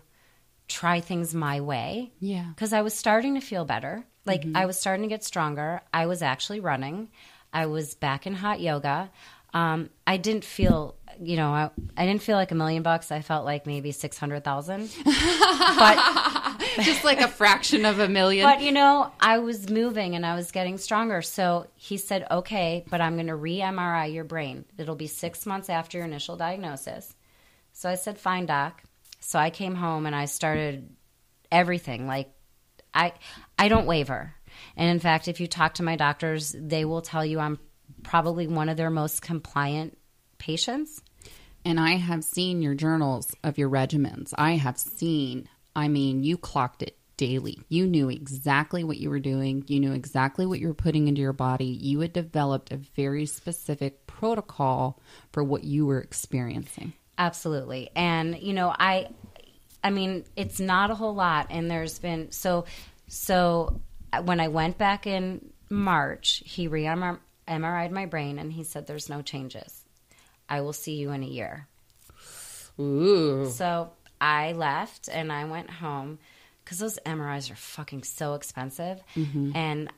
[0.69, 2.47] try things my way?" Yeah.
[2.55, 4.05] because I was starting to feel better.
[4.27, 5.81] Like I was starting to get stronger.
[5.93, 7.09] I was actually running.
[7.53, 9.11] I was back in hot yoga.
[9.53, 13.13] Um, I didn't feel, you know, I, I didn't feel like a million bucks.
[13.13, 14.91] I felt like maybe six hundred thousand.
[15.05, 18.47] but just like a fraction of a million.
[18.47, 21.23] but you know, I was moving and I was getting stronger.
[21.23, 24.65] So he said, "Okay, but I'm going to re-MRI your brain.
[24.79, 27.15] It'll be six months after your initial diagnosis."
[27.73, 28.83] So I said, "Fine, doc."
[29.21, 30.89] So I came home and I started
[31.53, 32.07] everything.
[32.07, 32.33] Like
[32.95, 33.13] I,
[33.59, 34.35] I don't waver.
[34.77, 37.59] And in fact, if you talk to my doctors, they will tell you I'm
[38.03, 39.97] probably one of their most compliant
[40.39, 41.03] patients.
[41.65, 44.33] And I have seen your journals of your regimens.
[44.37, 47.59] I have seen, I mean, you clocked it daily.
[47.69, 49.65] You knew exactly what you were doing.
[49.67, 51.67] You knew exactly what you were putting into your body.
[51.67, 54.99] You had developed a very specific protocol
[55.31, 56.95] for what you were experiencing.
[57.19, 57.91] Absolutely.
[57.95, 59.09] And you know, I
[59.85, 62.65] I mean, it's not a whole lot and there's been so
[63.07, 63.83] so
[64.15, 69.11] uh, when I went back in March, he re-MRI'd my brain and he said there's
[69.11, 69.80] no changes.
[70.51, 71.67] I will see you in a year.
[72.79, 73.49] Ooh.
[73.51, 76.19] So I left and I went home
[76.65, 79.03] because those MRIs are fucking so expensive.
[79.57, 79.91] And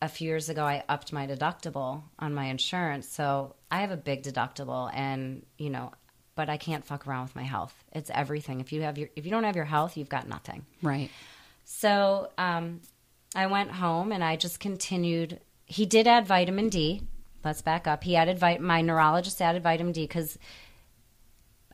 [0.00, 3.08] a few years ago, I upped my deductible on my insurance.
[3.08, 5.92] So I have a big deductible, and you know,
[6.34, 7.72] but I can't fuck around with my health.
[7.92, 8.60] It's everything.
[8.60, 10.66] If you have your, if you don't have your health, you've got nothing.
[10.82, 11.10] Right.
[11.64, 12.80] So um,
[13.34, 15.40] I went home and I just continued.
[15.66, 17.02] He did add vitamin D.
[17.44, 18.04] Let's back up.
[18.04, 20.38] He added vit- my neurologist added vitamin D because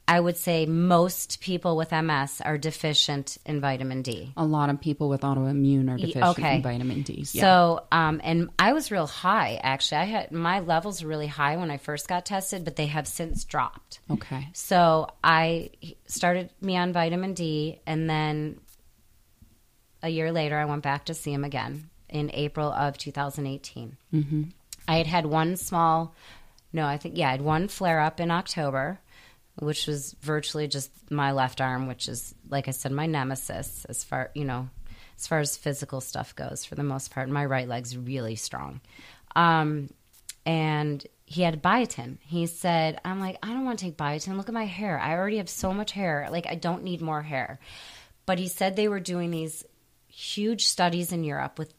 [0.08, 4.32] I would say most people with MS are deficient in vitamin D.
[4.38, 6.56] A lot of people with autoimmune are deficient okay.
[6.56, 7.26] in vitamin D.
[7.32, 7.42] Yeah.
[7.42, 9.98] So, um, and I was real high actually.
[9.98, 13.06] I had my levels were really high when I first got tested, but they have
[13.06, 14.00] since dropped.
[14.10, 14.48] okay.
[14.54, 15.70] So I
[16.06, 18.60] started me on vitamin D, and then
[20.02, 23.96] a year later, I went back to see him again in April of 2018.
[24.14, 24.42] Mm-hmm.
[24.88, 26.14] I had had one small,
[26.72, 28.98] no, I think, yeah, I had one flare up in October,
[29.56, 34.02] which was virtually just my left arm, which is, like I said, my nemesis as
[34.02, 34.68] far, you know,
[35.18, 37.28] as far as physical stuff goes for the most part.
[37.28, 38.80] My right leg's really strong.
[39.36, 39.90] Um,
[40.46, 42.16] and he had biotin.
[42.22, 44.38] He said, I'm like, I don't want to take biotin.
[44.38, 44.98] Look at my hair.
[44.98, 46.28] I already have so much hair.
[46.30, 47.58] Like, I don't need more hair.
[48.24, 49.64] But he said they were doing these
[50.06, 51.74] huge studies in Europe with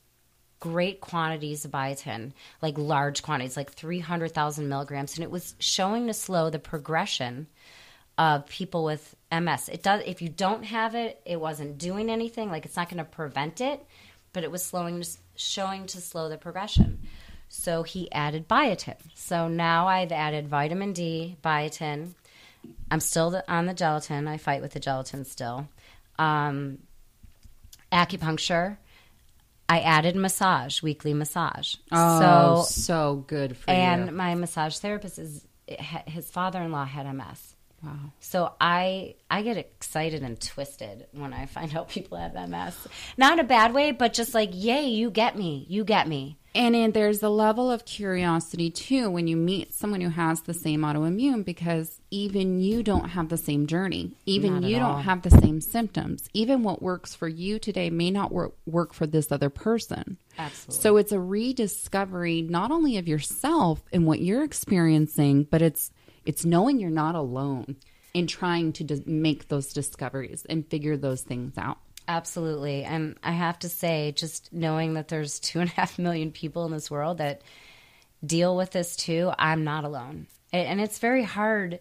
[0.60, 5.16] great quantities of biotin, like large quantities, like 300,000 milligrams.
[5.16, 7.48] And it was showing to slow the progression
[8.18, 9.70] of people with MS.
[9.70, 12.50] It does, if you don't have it, it wasn't doing anything.
[12.50, 13.84] Like, it's not going to prevent it,
[14.34, 15.04] but it was slowing,
[15.36, 17.00] showing to slow the progression.
[17.48, 18.98] So he added biotin.
[19.16, 22.10] So now I've added vitamin D, biotin.
[22.92, 24.28] I'm still on the gelatin.
[24.28, 25.68] I fight with the gelatin still.
[26.20, 26.80] Um,
[27.92, 28.78] acupuncture.
[29.70, 31.76] I added massage, weekly massage.
[31.92, 34.08] Oh, so so good for and you.
[34.08, 37.56] And my massage therapist is his father-in-law had MS.
[37.84, 38.12] Wow.
[38.20, 42.88] So I I get excited and twisted when I find out people have MS.
[43.16, 45.68] Not in a bad way, but just like, yay, you get me.
[45.70, 46.39] You get me.
[46.56, 50.54] And then there's a level of curiosity too when you meet someone who has the
[50.54, 54.14] same autoimmune because even you don't have the same journey.
[54.26, 54.94] Even you all.
[54.94, 56.28] don't have the same symptoms.
[56.34, 60.18] Even what works for you today may not work, work for this other person.
[60.38, 60.82] Absolutely.
[60.82, 65.92] So it's a rediscovery not only of yourself and what you're experiencing, but it's
[66.26, 67.78] it's knowing you're not alone
[68.14, 71.78] in trying to dis- make those discoveries and figure those things out.
[72.10, 72.84] Absolutely.
[72.84, 76.66] And I have to say, just knowing that there's two and a half million people
[76.66, 77.44] in this world that
[78.26, 80.26] deal with this too, I'm not alone.
[80.52, 81.80] And it's very hard.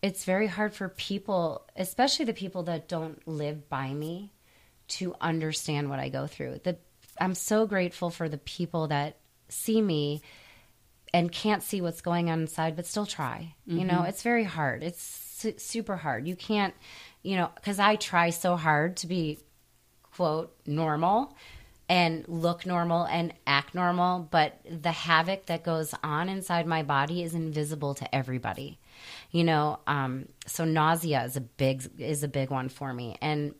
[0.00, 4.32] It's very hard for people, especially the people that don't live by me,
[4.88, 6.60] to understand what I go through.
[6.64, 6.78] The,
[7.20, 9.18] I'm so grateful for the people that
[9.50, 10.22] see me
[11.12, 13.54] and can't see what's going on inside, but still try.
[13.66, 14.06] You know, mm-hmm.
[14.06, 14.82] it's very hard.
[14.82, 16.26] It's su- super hard.
[16.26, 16.72] You can't,
[17.22, 19.40] you know, because I try so hard to be,
[20.18, 21.32] quote, normal
[21.88, 27.22] and look normal and act normal, but the havoc that goes on inside my body
[27.22, 28.78] is invisible to everybody.
[29.30, 33.54] You know, um, so nausea is a big is a big one for me, and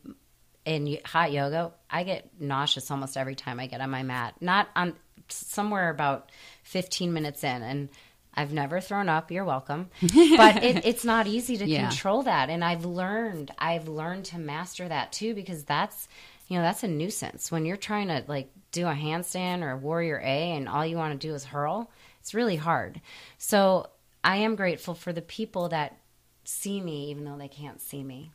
[0.65, 4.35] in hot yoga, I get nauseous almost every time I get on my mat.
[4.41, 4.95] Not on
[5.29, 6.29] somewhere about
[6.63, 7.89] 15 minutes in, and
[8.33, 9.31] I've never thrown up.
[9.31, 11.87] You're welcome, but it, it's not easy to Yeah.
[11.87, 12.49] control that.
[12.49, 16.07] And I've learned, I've learned to master that too, because that's,
[16.49, 19.77] you know, that's a nuisance when you're trying to like do a handstand or a
[19.77, 21.91] warrior A, and all you want to do is hurl.
[22.19, 22.99] It's really hard.
[23.37, 23.87] So
[24.23, 25.97] I am grateful for the people that
[26.43, 28.31] see me, even though they can't see me.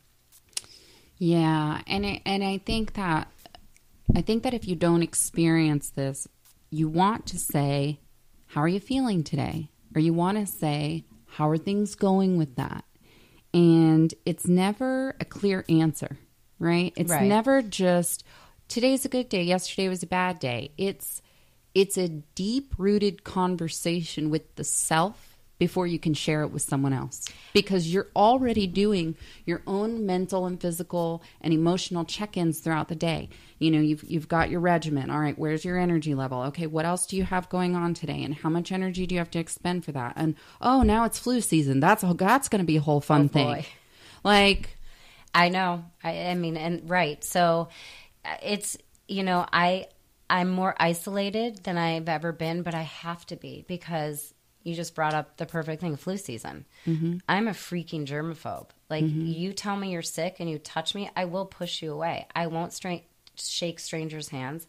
[1.17, 3.27] Yeah, and I, and I think that
[4.15, 6.27] I think that if you don't experience this,
[6.69, 7.99] you want to say,
[8.47, 12.55] "How are you feeling today?" or you want to say, "How are things going with
[12.55, 12.85] that?"
[13.53, 16.17] And it's never a clear answer,
[16.59, 16.93] right?
[16.95, 17.27] It's Right.
[17.27, 18.23] never just
[18.67, 20.71] today's a good day, yesterday was a bad day.
[20.77, 21.21] It's
[21.73, 27.25] it's a deep-rooted conversation with the self before you can share it with someone else
[27.53, 29.15] because you're already doing
[29.45, 33.29] your own mental and physical and emotional check-ins throughout the day.
[33.59, 35.09] You know, you've you've got your regimen.
[35.09, 36.41] All right, where's your energy level?
[36.43, 39.19] Okay, what else do you have going on today and how much energy do you
[39.19, 40.13] have to expend for that?
[40.17, 41.79] And oh, now it's flu season.
[41.79, 43.65] That's a, that's going to be a whole fun Oh, thing.
[44.23, 44.77] Like
[45.35, 45.83] I know.
[46.03, 47.23] I, I mean, and right.
[47.23, 47.67] So
[48.23, 49.87] uh, it's you know, I
[50.29, 54.95] I'm more isolated than I've ever been, but I have to be because you just
[54.95, 56.65] brought up the perfect thing, flu season.
[57.29, 58.69] I'm a freaking germaphobe.
[58.89, 59.03] Like
[59.37, 62.25] you tell me you're sick and you touch me, I will push you away.
[62.35, 63.01] I won't stra-
[63.35, 64.65] shake strangers' hands.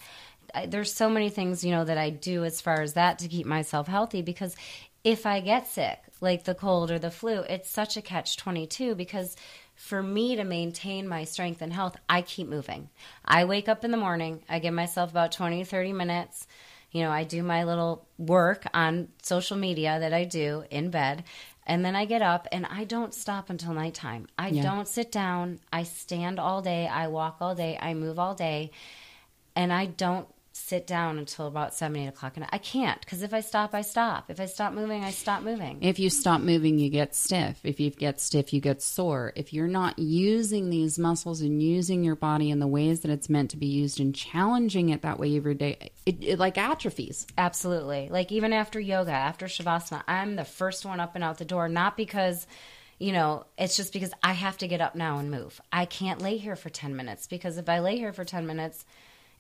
[0.55, 3.29] I, there's so many things you know that I do as far as that to
[3.29, 4.55] keep myself healthy because
[5.03, 8.95] if I get sick, like the cold or the flu, it's such a catch 22
[8.97, 9.37] because
[9.77, 12.89] for me to maintain my strength and health, I keep moving.
[13.25, 16.47] I wake up in the morning, I give myself about 20 30 minutes.
[16.91, 21.25] You know, I do my little work on social media that I do in bed.
[21.67, 24.29] And then I get up and I don't stop until nighttime.
[24.39, 24.63] I Yeah.
[24.63, 25.61] don't sit down.
[25.73, 26.87] I stand all day.
[26.87, 27.77] I walk all day.
[27.81, 28.71] I move all day
[29.57, 32.37] and I don't sit down until about seven, eight o'clock.
[32.37, 34.31] And I can't because if I stop, I stop.
[34.31, 35.79] If I stop moving, I stop moving.
[35.83, 37.61] If you stop moving, you get stiff.
[37.63, 39.33] If you get stiff, you get sore.
[39.37, 43.29] If you're not using these muscles and using your body in the ways that it's
[43.29, 47.27] meant to be used and challenging it that way every day, it, it like atrophies.
[47.37, 48.09] Absolutely.
[48.11, 51.69] Like even after yoga, after shavasana, I'm the first one up and out the door,
[51.69, 52.47] not because,
[52.99, 55.61] you know, it's just because I have to get up now and move.
[55.71, 58.85] I can't lay here for 10 minutes because if I lay here for 10 minutes,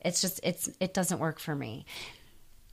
[0.07, 1.85] it's just it's it doesn't work for me.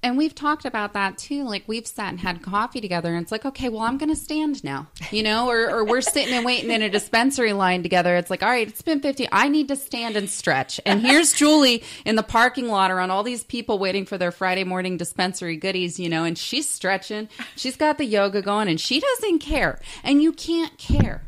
[0.03, 1.45] And we've talked about that too.
[1.45, 4.17] Like we've sat and had coffee together, and it's like, okay, well, I'm going to
[4.17, 8.17] stand now, you know, or, or we're sitting and waiting in a dispensary line together.
[8.17, 9.29] It's like, all right, it's been 50.
[9.31, 10.81] I need to stand and stretch.
[10.85, 14.65] And here's Julie in the parking lot around all these people waiting for their Friday
[14.65, 17.29] morning dispensary goodies, you know, and she's stretching.
[17.55, 19.79] She's got the yoga going, and she doesn't care.
[20.03, 21.23] And you can't care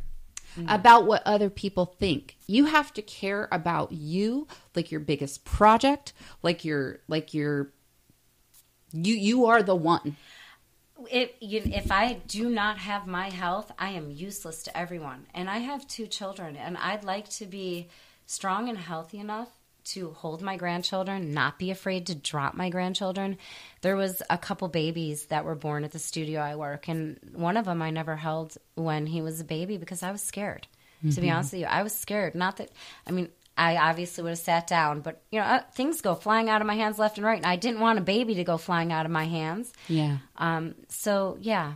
[0.58, 0.70] Mm-hmm.
[0.70, 2.38] about what other people think.
[2.48, 6.14] You have to care about you, like your biggest project,
[6.44, 7.74] like your like your
[8.94, 10.16] you you are the one.
[11.12, 15.26] If you, if I do not have my health, I am useless to everyone.
[15.34, 17.90] And I have two children, and I'd like to be
[18.26, 19.50] strong and healthy enough
[19.86, 23.38] to hold my grandchildren, not be afraid to drop my grandchildren.
[23.82, 27.58] There was a couple babies that were born at the studio I work, and one
[27.58, 30.68] of them I never held when he was a baby because I was scared.
[31.12, 32.34] To be honest with you, I was scared.
[32.34, 32.72] Not that
[33.06, 36.50] I mean, I obviously would have sat down, but you know, uh, things go flying
[36.50, 38.58] out of my hands left and right, and I didn't want a baby to go
[38.58, 39.72] flying out of my hands.
[39.88, 40.18] Yeah.
[40.36, 41.74] Um, so yeah,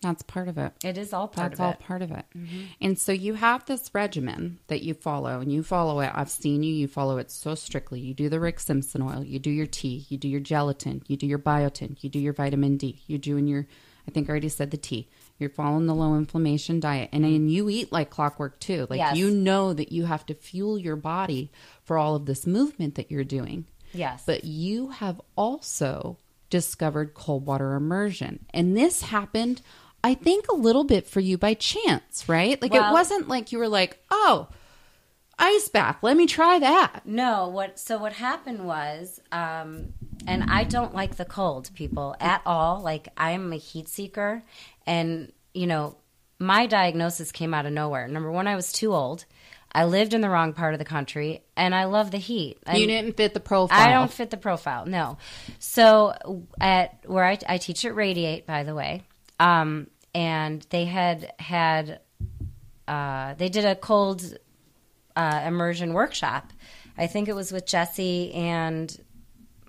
[0.00, 0.72] That's part of it.
[0.84, 1.80] It is all part That's of all it.
[1.80, 2.24] part of it.
[2.36, 2.60] Mm-hmm.
[2.80, 6.12] And so you have this regimen that you follow, and you follow it.
[6.14, 6.72] I've seen you.
[6.72, 7.98] You follow it so strictly.
[8.00, 9.24] You do the Rick Simpson oil.
[9.24, 10.06] You do your tea.
[10.08, 11.02] You do your gelatin.
[11.08, 11.96] You do your biotin.
[12.02, 13.02] You do your vitamin D.
[13.06, 13.66] You're doing your.
[14.06, 15.08] I think I already said the tea.
[15.38, 18.86] You're following the low inflammation diet, and then you eat like clockwork too.
[18.88, 19.16] Like Yes.
[19.16, 21.50] you know that you have to fuel your body
[21.84, 23.66] for all of this movement that you're doing.
[23.92, 24.22] Yes.
[24.26, 26.18] But you have also
[26.50, 28.46] discovered cold water immersion.
[28.54, 29.60] And this happened,
[30.04, 32.60] I think, a little bit for you by chance, right?
[32.60, 34.48] Like it wasn't like you were like, oh,
[35.38, 37.00] ice bath, let me try that.
[37.04, 39.92] No, what so what happened was um
[40.26, 42.80] and I don't like the cold, people, at all.
[42.80, 44.42] Like I'm a heat seeker
[44.86, 45.96] and you know,
[46.38, 48.06] my diagnosis came out of nowhere.
[48.08, 49.24] Number 1, I was too old.
[49.72, 52.58] I lived in the wrong part of the country and I love the heat.
[52.72, 53.78] You didn't fit the profile.
[53.78, 54.86] I don't fit the profile.
[54.86, 55.18] No.
[55.58, 59.02] So at where I, I teach at Radiate, by the way,
[59.38, 62.00] um, and they had had
[62.86, 64.38] uh, they did a cold
[65.14, 66.52] uh, immersion workshop.
[66.96, 68.96] I think it was with Jesse and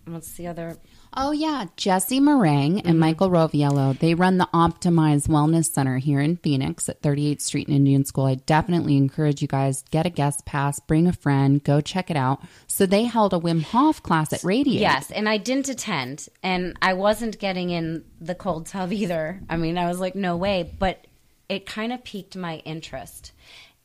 [0.05, 0.77] what's the other?
[1.13, 3.97] Oh yeah, Jesse Meringue and Michael Roviello.
[3.97, 8.25] They run the Optimize Wellness Center here in Phoenix at 38th Street and Indian School.
[8.25, 12.17] I definitely encourage you guys get a guest pass, bring a friend, go check it
[12.17, 12.41] out.
[12.67, 14.81] So they held a Wim Hof class at Radiate.
[14.81, 19.41] Yes, and I didn't attend, and I wasn't getting in the cold tub either.
[19.49, 20.71] I mean, I was like, no way.
[20.77, 21.07] But
[21.49, 23.31] it kind of piqued my interest,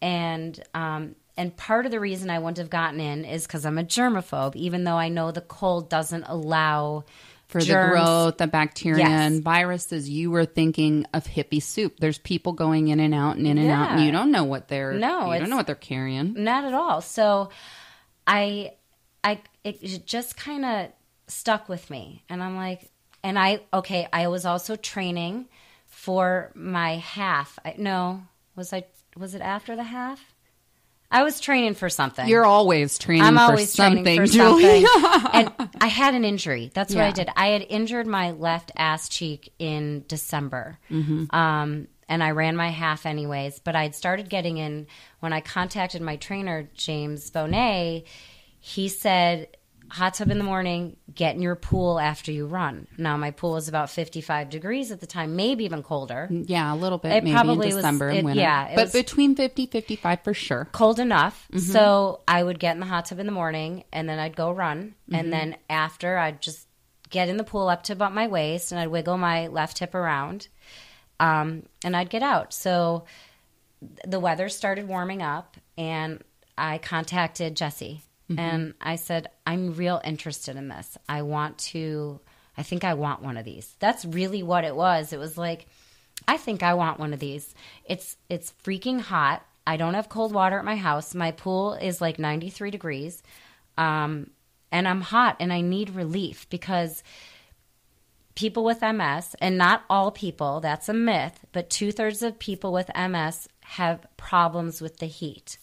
[0.02, 3.78] and um, and part of the reason I wouldn't have gotten in is because I'm
[3.78, 7.04] a germaphobe, even though I know the cold doesn't allow
[7.48, 9.10] for the growth, the bacteria Yes.
[9.32, 10.08] and viruses.
[10.08, 11.98] You were thinking of hippie soup.
[12.00, 14.68] There's people going in and out and in and out, and you don't know what
[14.68, 16.34] they're No, you don't know what they're carrying.
[16.42, 17.00] not at all.
[17.00, 17.50] So
[18.26, 18.72] I
[19.22, 20.88] I it just kind of
[21.26, 22.90] stuck with me and I'm like
[23.22, 25.46] and I okay, I was also training
[25.86, 27.58] for my half.
[27.64, 28.22] I, no,
[28.56, 28.84] was I
[29.16, 30.33] was it after the half?
[31.14, 32.28] I was training for something.
[32.28, 34.84] You're always training I'm for always something, training for Julie.
[34.84, 35.30] something.
[35.32, 36.70] and I had an injury.
[36.74, 37.06] That's what Yeah.
[37.08, 37.30] I did.
[37.36, 40.78] I had injured my left ass cheek in December.
[41.30, 44.86] Um, and I ran my half anyways, but I'd started getting in
[45.20, 48.04] when I contacted my trainer, James Bonet.
[48.60, 49.56] He said,
[49.94, 52.88] Hot tub in the morning, get in your pool after you run.
[52.98, 56.28] Now, my pool was about 55 degrees at the time, maybe even colder.
[56.30, 58.40] yeah, a little bit It maybe probably in was- December it- and winter.
[58.40, 60.68] yeah, but was- between 50 55 for sure.
[60.72, 61.46] cold enough.
[61.56, 64.50] So I would get in the hot tub in the morning and then I'd go
[64.50, 64.96] run.
[65.12, 66.66] And then after, I'd just
[67.10, 69.94] get in the pool up to about my waist and I'd wiggle my left hip
[69.94, 70.48] around
[71.20, 72.52] um, and I'd get out.
[72.52, 73.04] So
[74.04, 76.20] the weather started warming up and
[76.58, 80.96] I contacted Jesse and I said, I'm real interested in this.
[81.08, 82.20] I want to,
[82.56, 83.76] I think I want one of these.
[83.80, 85.12] That's really what it was.
[85.12, 85.66] It was like,
[86.26, 87.54] I think I want one of these.
[87.84, 89.44] It's it's freaking hot.
[89.66, 91.14] I don't have cold water at my house.
[91.14, 93.22] My pool is like 93 degrees.
[93.76, 94.30] Um,
[94.70, 97.02] and I'm hot and I need relief because
[98.34, 102.72] people with MS, and not all people, that's a myth, but two thirds of people
[102.72, 105.58] with MS have problems with the heat.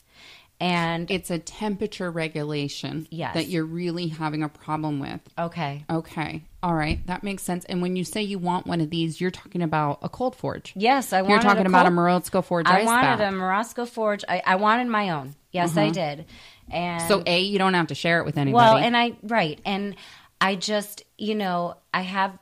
[0.62, 3.34] And It's a temperature regulation Yes.
[3.34, 5.20] that you're really having a problem with.
[5.38, 5.84] okay.
[5.90, 6.44] Okay.
[6.64, 7.06] All right.
[7.08, 7.66] That makes sense.
[7.66, 10.72] And when you say you want one of these, you're talking about a cold forge.
[10.76, 13.34] Yes, I wanted You're talking about a cold- Morozko Forge I wanted bath.
[13.34, 14.24] a Morozko Forge.
[14.30, 15.34] I, I wanted my own.
[15.52, 15.92] Yes, I uh-huh.
[15.94, 16.26] did.
[16.70, 18.54] And so A, you don't have to share it with anybody.
[18.64, 19.96] Well, and I right, and
[20.40, 22.38] I just you know I have.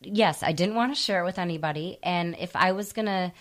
[0.00, 3.32] Yes, I didn't want to share it with anybody, and if I was gonna,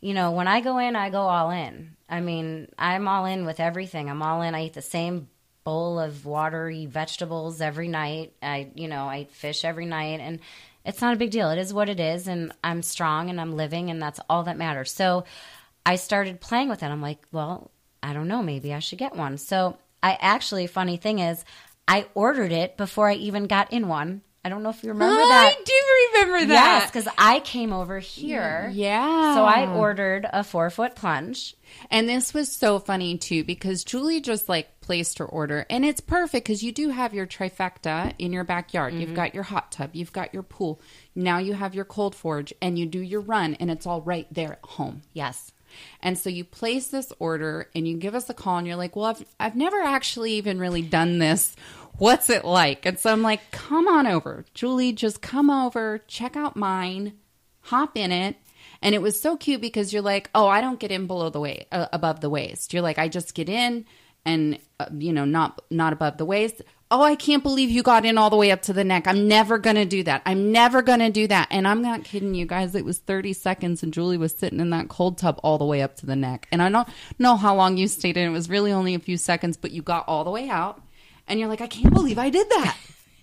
[0.00, 1.96] you know, when I go in, I go all in.
[2.08, 4.10] I mean, I'm all in with everything.
[4.10, 4.54] I'm all in.
[4.54, 5.28] I eat the same
[5.64, 8.32] bowl of watery vegetables every night.
[8.42, 10.40] I, you know, I fish every night, and
[10.84, 11.50] it's not a big deal.
[11.50, 14.58] It is what it is, and I'm strong and I'm living, and that's all that
[14.58, 14.92] matters.
[14.92, 15.24] So,
[15.84, 16.86] I started playing with it.
[16.86, 17.70] I'm like, well,
[18.02, 19.38] I don't know, maybe I should get one.
[19.38, 21.44] So I actually, funny thing is,
[21.88, 24.22] I ordered it before I even got in one.
[24.42, 25.54] I don't know if you remember that.
[25.54, 26.80] I do remember that.
[26.80, 28.70] Yes, because I came over here.
[28.72, 29.34] Yeah.
[29.34, 31.54] So I ordered a four foot plunge.
[31.90, 36.00] And this was so funny too because Julie just like placed her order and it's
[36.00, 38.92] perfect because you do have your trifecta in your backyard.
[38.92, 39.02] Mm-hmm.
[39.02, 40.80] You've got your hot tub, you've got your pool.
[41.14, 44.26] Now you have your cold forge and you do your run and it's all right
[44.32, 45.02] there at home.
[45.12, 45.52] Yes.
[46.02, 48.96] And so you place this order and you give us a call and you're like,
[48.96, 51.54] "Well, I've I've never actually even really done this.
[52.00, 54.44] What's it like?" And so I'm like, "Come on over.
[54.54, 57.12] Julie, just come over, check out mine,
[57.60, 58.36] hop in it."
[58.82, 61.40] And it was so cute because you're like, "Oh, I don't get in below the
[61.40, 63.84] waist, uh, above the waist." You're like, "I just get in
[64.24, 68.04] and uh, you know, not not above the waist." oh, I can't believe you got
[68.04, 69.06] in all the way up to the neck.
[69.06, 70.22] I'm never going to do that.
[70.26, 71.48] I'm never going to do that.
[71.50, 72.74] And I'm not kidding you guys.
[72.74, 75.82] It was 30 seconds and Julie was sitting in that cold tub all the way
[75.82, 76.48] up to the neck.
[76.50, 76.88] And I don't
[77.18, 78.28] know how long you stayed in.
[78.28, 80.82] It was really only a few seconds, but you got all the way out
[81.30, 82.76] and you're like, I can't believe I did that.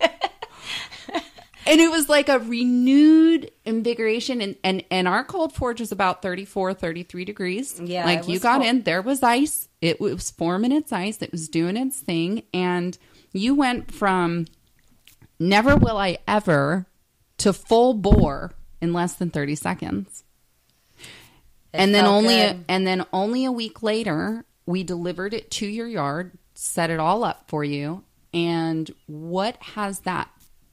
[1.66, 6.22] and it was like a renewed invigoration and, and and our cold forge was about
[6.22, 8.66] 34 33 degrees Yeah, like you got cold.
[8.66, 12.96] in there was ice it was forming its ice it was doing its thing and
[13.32, 14.46] you went from
[15.38, 16.86] never will i ever
[17.38, 20.24] to full bore in less than 30 seconds
[20.98, 21.04] It
[21.74, 22.64] and then only good.
[22.68, 27.22] and then only a week later we delivered it to your yard set it all
[27.22, 28.02] up for you
[28.34, 30.28] and what has that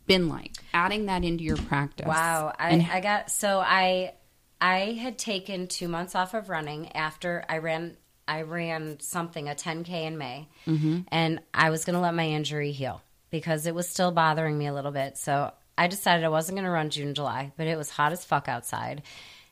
[0.07, 4.13] been like adding that into your practice Wow, I, And- I got so I
[4.59, 9.53] I had taken two months off of running after I ran I ran something a
[9.53, 11.01] 10k in May, Mm-hmm.
[11.09, 14.65] and I was going to let my injury heal because it was still bothering me
[14.65, 15.19] a little bit.
[15.19, 18.25] So I decided I wasn't going to run June July, but it was hot as
[18.25, 19.03] fuck outside.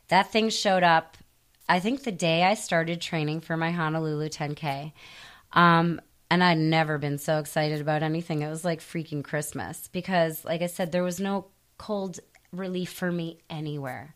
[0.07, 1.17] That thing showed up.
[1.69, 4.91] I think the day I started training for my Honolulu 10k.
[5.51, 6.01] Um,
[6.33, 8.41] and I'd never been so excited about anything.
[8.41, 11.45] It was like freaking Christmas because, like I said, there was no
[11.77, 12.19] cold
[12.51, 14.15] relief for me anywhere.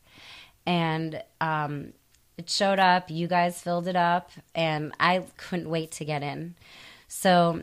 [0.65, 1.93] And um,
[2.35, 6.55] it showed up, you guys filled it up, and I couldn't wait to get in.
[7.07, 7.61] So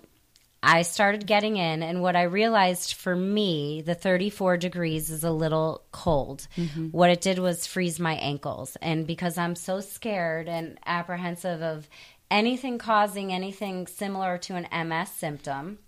[0.63, 5.31] I started getting in, and what I realized for me, the 34 degrees is a
[5.31, 6.47] little cold.
[6.93, 8.77] What it did was freeze my ankles.
[8.81, 11.89] And because I'm so scared and apprehensive of
[12.31, 15.79] anything causing anything similar to an MS symptom,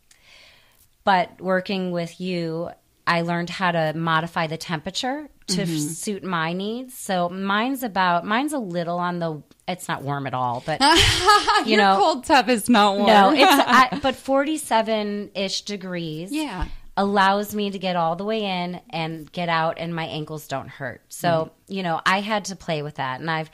[1.04, 2.70] but working with you,
[3.06, 5.78] I learned how to modify the temperature to f- mm-hmm.
[5.78, 6.94] suit my needs.
[6.94, 10.80] So mine's about mine's a little on the it's not warm at all, but
[11.64, 16.32] you your know cold tub is not warm no, it's I, but 47 ish degrees.
[16.32, 16.66] Yeah.
[16.96, 20.68] Allows me to get all the way in and get out, and my ankles don't
[20.68, 21.02] hurt.
[21.10, 21.28] So,
[21.68, 21.74] mm.
[21.74, 23.20] you know, I had to play with that.
[23.20, 23.50] And I've,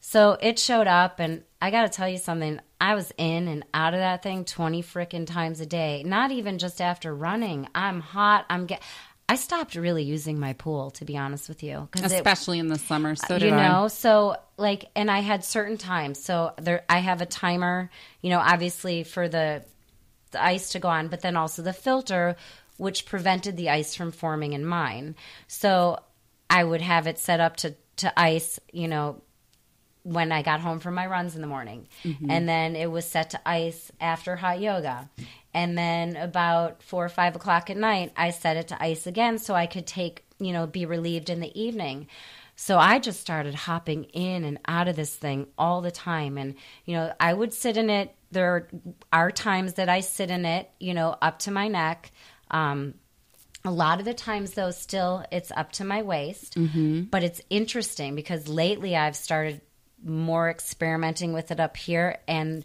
[0.00, 2.58] so it showed up, and I got to tell you something.
[2.80, 6.02] I was in and out of that thing 20 frickin' times a day.
[6.04, 7.68] Not even just after running.
[7.72, 8.46] I'm hot.
[8.50, 8.82] I'm get.
[9.28, 11.88] I stopped really using my pool, to be honest with you.
[11.92, 13.68] Because it, especially in the summer so uh, did you I.
[13.68, 17.90] know so like and i had certain times so there i have a timer
[18.20, 19.64] you know obviously for the
[20.32, 22.36] the ice to go on but then also the filter
[22.76, 25.14] which prevented the ice from forming in mine
[25.48, 25.98] so
[26.50, 29.22] i would have it set up to to ice you know
[30.04, 31.88] when I got home from my runs in the morning.
[32.28, 35.08] And then it was set to ice after hot yoga.
[35.54, 39.38] And then about four or five o'clock at night, I set it to ice again
[39.38, 42.08] so I could take, you know, be relieved in the evening.
[42.56, 46.36] So I just started hopping in and out of this thing all the time.
[46.36, 48.14] And, you know, I would sit in it.
[48.30, 48.68] There
[49.12, 52.10] are times that I sit in it, you know, up to my neck.
[52.50, 52.94] Um,
[53.64, 56.56] a lot of the times, though, still it's up to my waist.
[56.56, 57.02] Mm-hmm.
[57.04, 59.60] But it's interesting because lately I've started
[60.04, 62.18] more experimenting with it up here.
[62.26, 62.64] And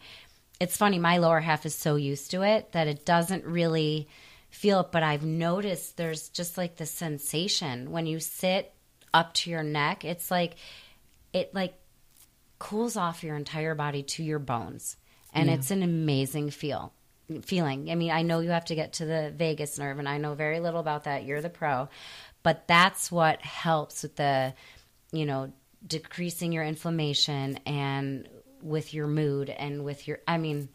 [0.60, 4.08] it's funny, my lower half is so used to it that it doesn't really
[4.50, 4.92] feel it.
[4.92, 8.74] But I've noticed there's just like the sensation when you sit
[9.14, 10.04] up to your neck.
[10.04, 10.56] It's like,
[11.34, 11.76] it like
[12.60, 14.98] cools off your entire body to your bones.
[15.34, 16.94] And it's an amazing feel
[17.44, 17.92] feeling.
[17.92, 20.34] I mean, I know you have to get to the vagus nerve and I know
[20.34, 21.26] very little about that.
[21.26, 21.90] You're the pro.
[22.42, 24.54] But that's what helps with the,
[25.12, 25.52] you know,
[25.86, 28.28] decreasing your inflammation and
[28.62, 30.70] with your mood and with your I mean,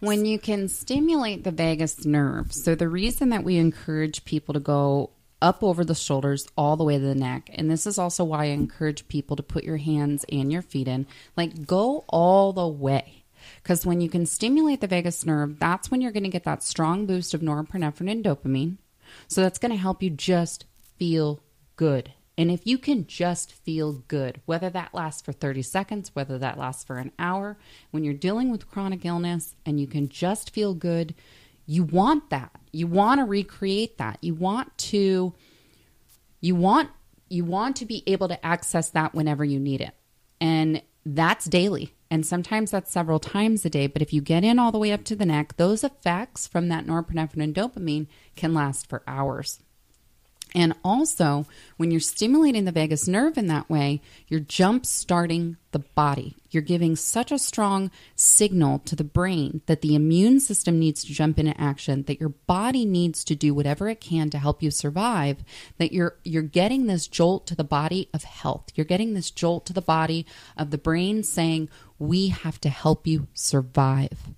[0.00, 2.52] when you can stimulate the vagus nerve.
[2.52, 6.84] So the reason that we encourage people to go up over the shoulders all the
[6.84, 9.76] way to the neck, and this is also why I encourage people to put your
[9.76, 11.06] hands and your feet in,
[11.36, 13.24] like go all the way.
[13.62, 16.62] Because when you can stimulate the vagus nerve, that's when you're going to get that
[16.62, 18.78] strong boost of norepinephrine and dopamine.
[19.26, 20.64] So that's going to help you just
[20.98, 21.40] feel
[21.76, 22.12] good.
[22.38, 26.56] And if you can just feel good, whether that lasts for 30 seconds, whether that
[26.56, 27.58] lasts for an hour,
[27.90, 31.16] when you're dealing with chronic illness and you can just feel good,
[31.66, 32.52] you want that.
[32.70, 34.18] You want to recreate that.
[34.22, 35.34] You want to
[36.40, 36.90] you want
[37.28, 39.94] you want to be able to access that whenever you need it.
[40.40, 41.92] And that's daily.
[42.08, 43.88] And sometimes that's several times a day.
[43.88, 46.68] But if you get in all the way up to the neck, those effects from
[46.68, 49.58] that norepinephrine and dopamine can last for hours.
[50.54, 51.46] And also,
[51.76, 56.36] when you're stimulating the vagus nerve in that way, you're jump starting the body.
[56.50, 61.12] You're giving such a strong signal to the brain that the immune system needs to
[61.12, 64.70] jump into action, that your body needs to do whatever it can to help you
[64.70, 65.44] survive,
[65.76, 68.70] that you're you're getting this jolt to the body of health.
[68.74, 70.24] You're getting this jolt to the body
[70.56, 71.68] of the brain saying,
[71.98, 74.30] "We have to help you survive."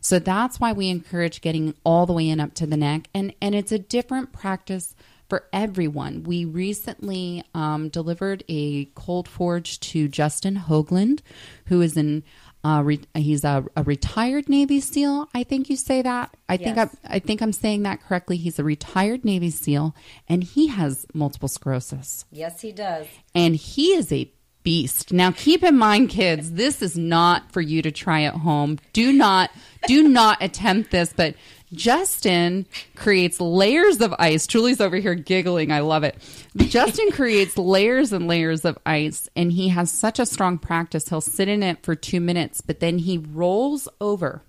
[0.00, 3.08] So that's why we encourage getting all the way in up to the neck.
[3.14, 4.94] And, and it's a different practice
[5.28, 6.22] for everyone.
[6.24, 11.20] We recently um, delivered a cold forge to Justin Hoagland,
[11.66, 12.22] who is in.
[12.66, 15.28] Uh, re- he's a, a, retired Navy SEAL.
[15.34, 16.34] I think you say that.
[16.48, 16.96] I think Yes.
[17.04, 18.38] I, I think I'm saying that correctly.
[18.38, 19.94] He's a retired Navy SEAL,
[20.30, 23.06] and he has multiple sclerosis Yes, he does.
[23.34, 25.12] and he is a beast.
[25.12, 28.78] Now keep in mind kids, this is not for you to try at home.
[28.94, 29.50] Do not
[29.86, 31.34] do not attempt this, but
[31.74, 34.46] Justin creates layers of ice.
[34.46, 35.72] Julie's over here giggling.
[35.72, 36.16] I love it.
[36.56, 41.08] Justin creates layers and layers of ice, and he has such a strong practice.
[41.08, 44.42] He'll sit in it for two minutes, but then he rolls over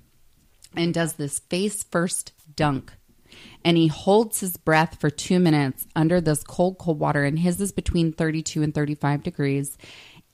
[0.76, 2.94] and does this face first dunk.
[3.64, 7.24] And he holds his breath for two minutes under this cold, cold water.
[7.24, 9.78] And his is between 32 and 35 degrees.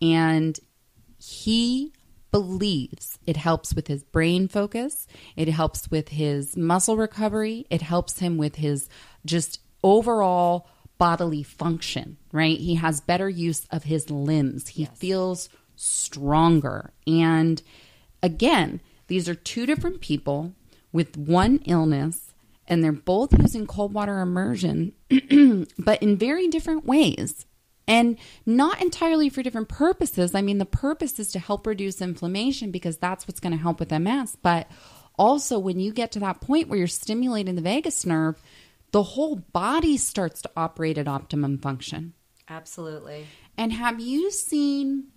[0.01, 0.59] And
[1.17, 1.93] he
[2.31, 8.19] believes it helps with his brain focus, it helps with his muscle recovery, it helps
[8.19, 8.89] him with his
[9.25, 10.67] just overall
[10.97, 12.59] bodily function, right?
[12.59, 14.69] He has better use of his limbs.
[14.69, 16.93] He feels stronger.
[17.07, 17.61] And
[18.21, 20.53] again, these are two different people
[20.91, 22.33] with one illness,
[22.67, 24.93] and they're both using cold water immersion,
[25.77, 27.45] but in very different ways.
[27.87, 30.35] And not entirely for different purposes.
[30.35, 33.79] I mean, the purpose is to help reduce inflammation because that's what's going to help
[33.79, 34.37] with MS.
[34.41, 34.69] But
[35.17, 38.41] also, when you get to that point where you're stimulating the vagus nerve,
[38.91, 42.13] the whole body starts to operate at optimum function.
[42.47, 43.25] Absolutely.
[43.57, 45.07] And have you seen?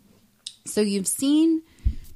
[0.66, 1.62] So you've seen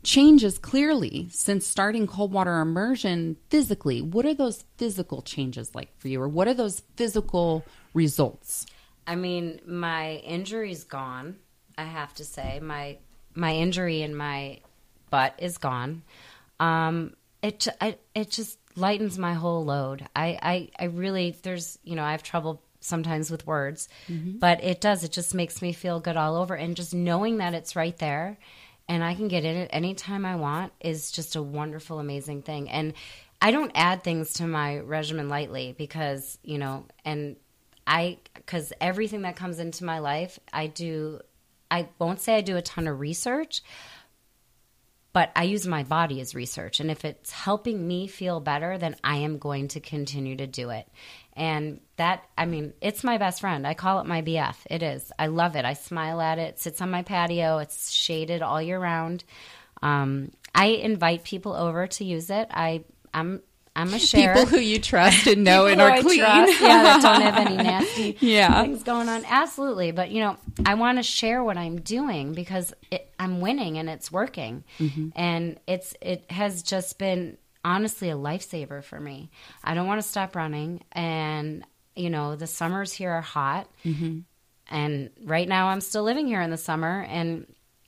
[0.02, 4.00] changes clearly since starting cold water immersion physically.
[4.00, 8.66] What are those physical changes like for you, or what are those physical results?
[9.08, 11.36] I mean, my injury's gone.
[11.78, 12.98] I have to say, my
[13.34, 14.58] my injury in my
[15.10, 16.02] butt is gone.
[16.60, 20.06] Um, it I, it just lightens my whole load.
[20.14, 23.88] I, I I really there's you know I have trouble sometimes with words,
[24.38, 25.02] but it does.
[25.04, 28.38] It just makes me feel good all over, and just knowing that it's right there,
[28.88, 32.68] and I can get in it anytime I want is just a wonderful, amazing thing.
[32.68, 32.92] And
[33.40, 37.36] I don't add things to my regimen lightly because you know and
[37.88, 41.20] I because everything that comes into my life, I do.
[41.70, 43.62] I won't say I do a ton of research,
[45.12, 46.80] but I use my body as research.
[46.80, 50.70] And if it's helping me feel better, then I am going to continue to do
[50.70, 50.86] it.
[51.34, 53.66] And that, I mean, it's my best friend.
[53.66, 54.56] I call it my BF.
[54.70, 55.12] It is.
[55.18, 55.64] I love it.
[55.64, 56.54] I smile at it.
[56.54, 57.58] It sits on my patio.
[57.58, 59.24] It's shaded all year round.
[59.82, 62.48] Um, I invite people over to use it.
[62.50, 63.42] I, I'm,
[63.78, 64.34] I'm a sharer.
[64.34, 66.18] People who you trust and know and are I clean.
[66.18, 68.62] trust, yeah, that don't have any nasty Yeah.
[68.62, 69.24] things going on.
[69.26, 73.78] Absolutely, but you know, I want to share what I'm doing because it, I'm winning
[73.78, 75.08] and it's working, Mm-hmm.
[75.14, 79.30] and it's it has just been honestly a lifesaver for me.
[79.62, 81.64] I don't want to stop running, and
[81.96, 84.20] you know, the summers here are hot, Mm-hmm.
[84.70, 87.46] and right now I'm still living here in the summer, and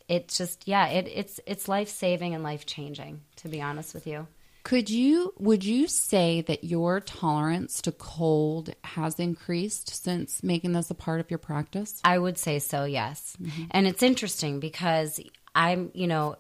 [0.09, 3.23] it's just yeah, it, it's it's life saving and life changing.
[3.37, 4.27] To be honest with you.
[4.63, 10.91] Could you would you say that your tolerance to cold has increased since making this
[10.91, 12.01] a part of your practice?
[12.05, 13.37] I would say so, yes.
[13.43, 13.65] Mm-hmm.
[13.71, 15.19] And it's interesting because
[15.55, 16.37] I'm, you know,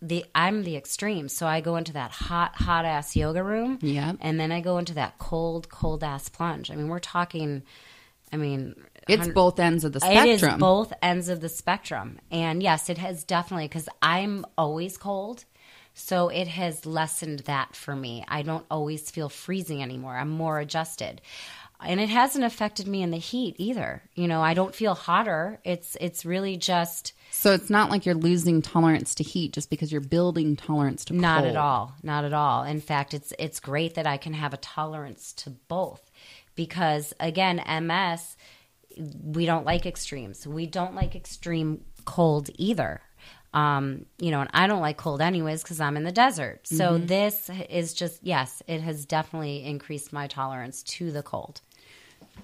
[0.00, 1.28] the I'm the extreme.
[1.28, 3.78] So I go into that hot, hot ass yoga room.
[3.82, 4.16] Yep.
[4.20, 6.70] And then I go into that cold, cold ass plunge.
[6.70, 7.62] I mean, we're talking
[8.32, 8.74] I mean
[9.06, 10.58] It's both ends of the It is spectrum.
[10.60, 12.18] both ends of the spectrum.
[12.30, 15.44] And yes, it has definitely because I'm always cold.
[15.94, 18.24] So it has lessened that for me.
[18.28, 20.16] I don't always feel freezing anymore.
[20.16, 21.20] I'm more adjusted.
[21.80, 24.02] And it hasn't affected me in the heat either.
[24.14, 25.60] You know, I don't feel hotter.
[25.64, 29.92] It's it's really just So it's not like you're losing tolerance to heat just because
[29.92, 31.50] you're building tolerance to Not cold.
[31.50, 31.94] at all.
[32.02, 32.64] Not at all.
[32.64, 36.10] In fact, it's it's great that I can have a tolerance to both
[36.54, 38.36] because again, MS
[39.22, 40.46] we don't like extremes.
[40.46, 43.00] We don't like extreme cold either.
[43.54, 46.66] Um, you know, and I don't like cold anyways because I'm in the desert.
[46.66, 51.60] So this is just yes, it has definitely increased my tolerance to the cold.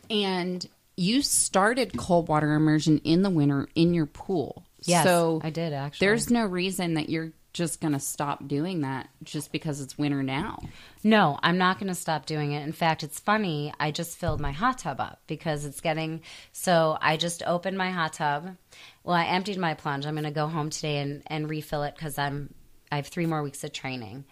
[0.08, 4.64] And you started cold water immersion in the winter in your pool.
[4.82, 6.06] Yes, so I did actually.
[6.06, 10.22] There's no reason that you're just going to stop doing that just because it's winter
[10.22, 10.58] now.
[11.02, 12.62] No, I'm not going to stop doing it.
[12.62, 13.72] In fact, it's funny.
[13.80, 16.22] I just filled my hot tub up because it's getting
[16.52, 16.96] so.
[17.00, 18.56] I just opened my hot tub.
[19.02, 20.06] Well, I emptied my plunge.
[20.06, 22.54] I'm going to go home today and, and refill it because I'm
[22.92, 24.24] I have three more weeks of training.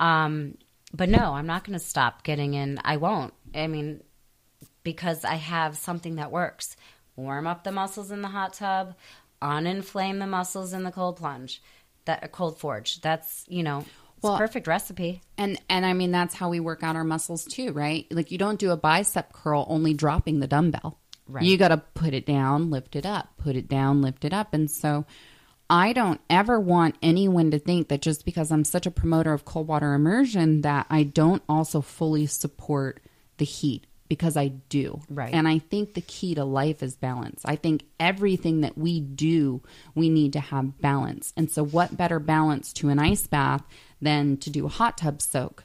[0.00, 0.56] Um,
[0.92, 2.78] but no, I'm not going to stop getting in.
[2.84, 3.34] I won't.
[3.54, 4.02] I mean,
[4.84, 6.76] because I have something that works.
[7.16, 8.94] Warm up the muscles in the hot tub,
[9.42, 11.62] uninflame the muscles in the cold plunge,
[12.06, 13.00] that a cold forge.
[13.00, 13.84] That's you know
[14.22, 15.22] Well, perfect recipe.
[15.38, 18.06] And and I mean that's how we work out our muscles too, right?
[18.10, 20.98] Like you don't do a bicep curl only dropping the dumbbell.
[21.26, 21.44] Right.
[21.44, 24.52] You got to put it down, lift it up, put it down, lift it up.
[24.52, 25.06] And so
[25.70, 29.46] I don't ever want anyone to think that just because I'm such a promoter of
[29.46, 33.02] cold water immersion that I don't also fully support
[33.38, 35.00] the heat because I do.
[35.10, 35.34] Right.
[35.34, 37.42] And I think the key to life is balance.
[37.44, 39.60] I think everything that we do,
[39.96, 41.32] we need to have balance.
[41.36, 43.64] And so what better balance to an ice bath
[44.00, 45.64] than to do a hot tub soak?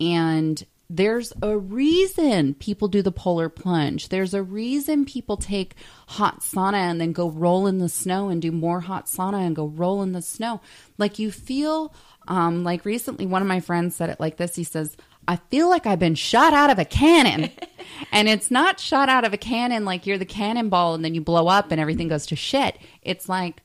[0.00, 4.08] And there's a reason people do the polar plunge.
[4.08, 5.74] There's a reason people take
[6.06, 9.54] hot sauna and then go roll in the snow and do more hot sauna and
[9.54, 10.62] go roll in the snow.
[10.96, 11.92] Like you feel,
[12.26, 14.54] um, like recently, one of my friends said it like this.
[14.54, 14.96] He says,
[15.28, 17.50] I feel like I've been shot out of a cannon.
[18.12, 21.20] and it's not shot out of a cannon like you're the cannonball and then you
[21.20, 22.78] blow up and everything goes to shit.
[23.02, 23.62] It's like,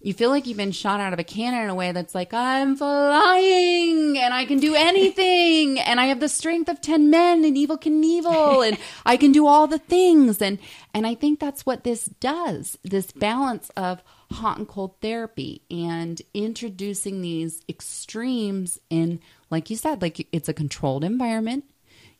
[0.00, 2.32] you feel like you've been shot out of a cannon in a way that's like
[2.32, 7.44] I'm flying and I can do anything and I have the strength of 10 men
[7.44, 10.58] and Evel Knievel and I can do all the things and
[10.94, 16.20] and I think that's what this does this balance of hot and cold therapy and
[16.32, 19.20] introducing these extremes in
[19.50, 21.64] like you said like it's a controlled environment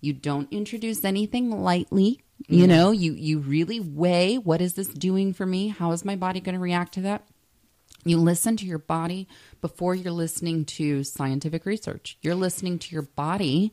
[0.01, 2.70] you don't introduce anything lightly you mm-hmm.
[2.70, 6.41] know you you really weigh what is this doing for me how is my body
[6.41, 7.26] going to react to that
[8.05, 9.29] you listen to your body
[9.61, 12.16] before you're listening to scientific research.
[12.22, 13.72] You're listening to your body.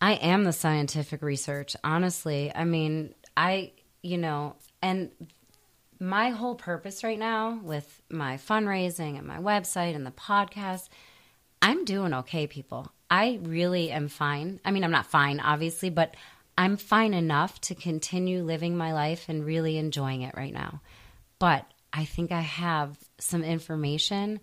[0.00, 2.52] I am the scientific research, honestly.
[2.54, 3.72] I mean, I,
[4.02, 5.10] you know, and
[5.98, 10.88] my whole purpose right now with my fundraising and my website and the podcast,
[11.66, 12.92] I'm doing okay, people.
[13.10, 14.60] I really am fine.
[14.64, 16.14] I mean, I'm not fine, obviously, but
[16.56, 20.80] I'm fine enough to continue living my life and really enjoying it right now.
[21.40, 24.38] But I think I have some information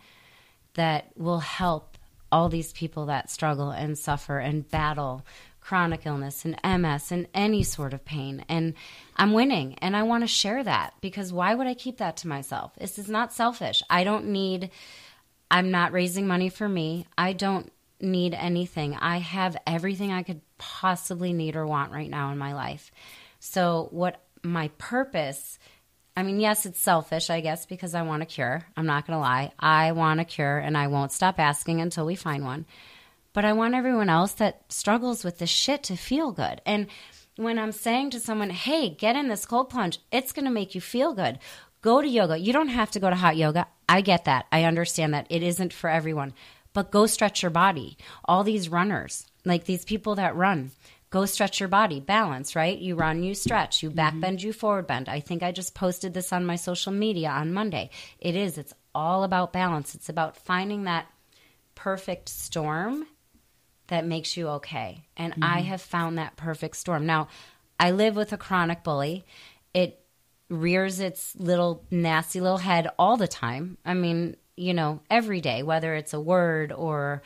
[0.73, 1.97] that will help
[2.29, 5.25] all these people that struggle and suffer and battle
[5.61, 8.43] chronic illness and MS and any sort of pain.
[8.49, 8.73] And
[9.15, 12.27] I'm winning and I want to share that because why would I keep that to
[12.27, 12.73] myself?
[12.75, 13.81] This is not selfish.
[13.89, 14.71] I don't need,
[15.53, 17.05] I'm not raising money for me.
[17.15, 18.95] I don't need anything.
[18.95, 22.91] I have everything I could possibly need or want right now in my life.
[23.39, 25.59] So, what my purpose
[26.15, 28.63] I mean, yes, it's selfish, I guess, because I want a cure.
[28.77, 29.51] I'm not going to lie.
[29.59, 32.67] I want a cure and I won't stop asking until we find one.
[33.33, 36.61] But I want everyone else that struggles with this shit to feel good.
[36.67, 36.85] And
[37.35, 40.75] when I'm saying to someone, hey, get in this cold plunge, it's going to make
[40.75, 41.39] you feel good.
[41.83, 42.39] Go to yoga.
[42.39, 43.67] You don't have to go to hot yoga.
[43.87, 44.47] I get that.
[44.51, 45.27] I understand that.
[45.29, 46.33] It isn't for everyone.
[46.71, 47.97] But go stretch your body.
[48.25, 50.71] All these runners, like these people that run,
[51.13, 54.87] go stretch your body balance right you run you stretch you back bend you forward
[54.87, 57.87] bend i think i just posted this on my social media on monday
[58.19, 61.05] it is it's all about balance it's about finding that
[61.75, 63.05] perfect storm
[63.89, 65.43] that makes you okay and mm-hmm.
[65.43, 67.27] i have found that perfect storm now
[67.79, 69.23] i live with a chronic bully
[69.75, 70.02] it
[70.53, 75.63] rears its little nasty little head all the time i mean you know every day
[75.63, 77.21] whether it's a word or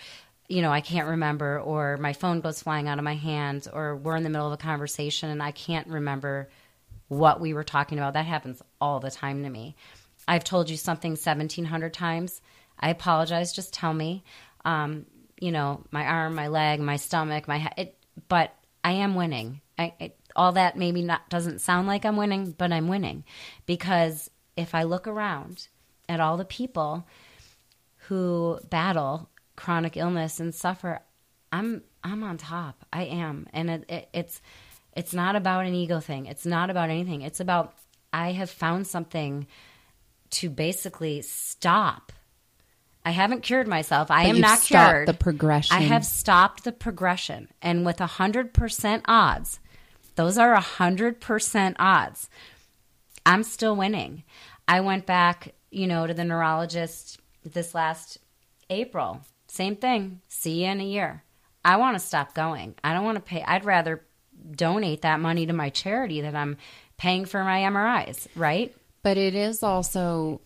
[0.48, 3.98] you know, I can't remember, or my phone goes flying out of my hands, or
[3.98, 6.50] we're in the middle of a conversation and I can't remember
[7.08, 8.14] what we were talking about.
[8.14, 9.76] That happens all the time to me.
[10.28, 12.42] I've told you something 1700 times.
[12.80, 13.54] I apologize.
[13.54, 14.24] Just tell me.
[14.66, 15.06] Um,
[15.40, 17.94] you know, my arm, my leg, my stomach, my head.
[18.28, 18.54] but
[18.84, 19.62] I am winning.
[19.78, 23.26] I, it, all that maybe not doesn't sound like I'm winning, but I'm winning
[23.66, 25.68] because if I look around
[26.08, 27.08] at all the people
[28.08, 31.02] who battle chronic illness and suffer,
[31.52, 32.86] I'm I'm on top.
[32.94, 34.42] I am, and it, it, it's
[34.96, 36.28] it's not about an ego thing.
[36.28, 37.22] It's not about anything.
[37.22, 37.76] It's about
[38.14, 39.48] I have found something
[40.30, 42.12] to basically stop.
[43.06, 44.12] I haven't cured myself.
[44.12, 45.08] I but am not cured.
[45.08, 45.76] The progression.
[45.76, 49.60] I have stopped the progression, and with a hundred percent odds,
[50.18, 52.30] those are a hundred percent odds.
[53.26, 54.24] I'm still winning.
[54.68, 58.18] I went back, you know, to the neurologist this last
[58.70, 60.22] April same thing.
[60.28, 61.24] See you in a year.
[61.64, 62.76] I want to stop going.
[62.84, 63.44] I don't want to pay.
[63.44, 64.04] I'd rather
[64.52, 66.58] donate that money to my charity that I'm
[66.98, 68.76] paying for my MRIs, right?
[69.04, 70.42] But it is also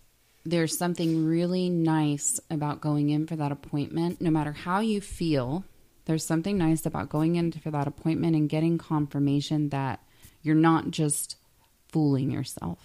[0.45, 4.21] there's something really nice about going in for that appointment.
[4.21, 5.65] No matter how you feel,
[6.05, 10.03] there's something nice about going in for that appointment and getting confirmation that
[10.41, 11.35] you're not just
[11.89, 12.79] fooling yourself.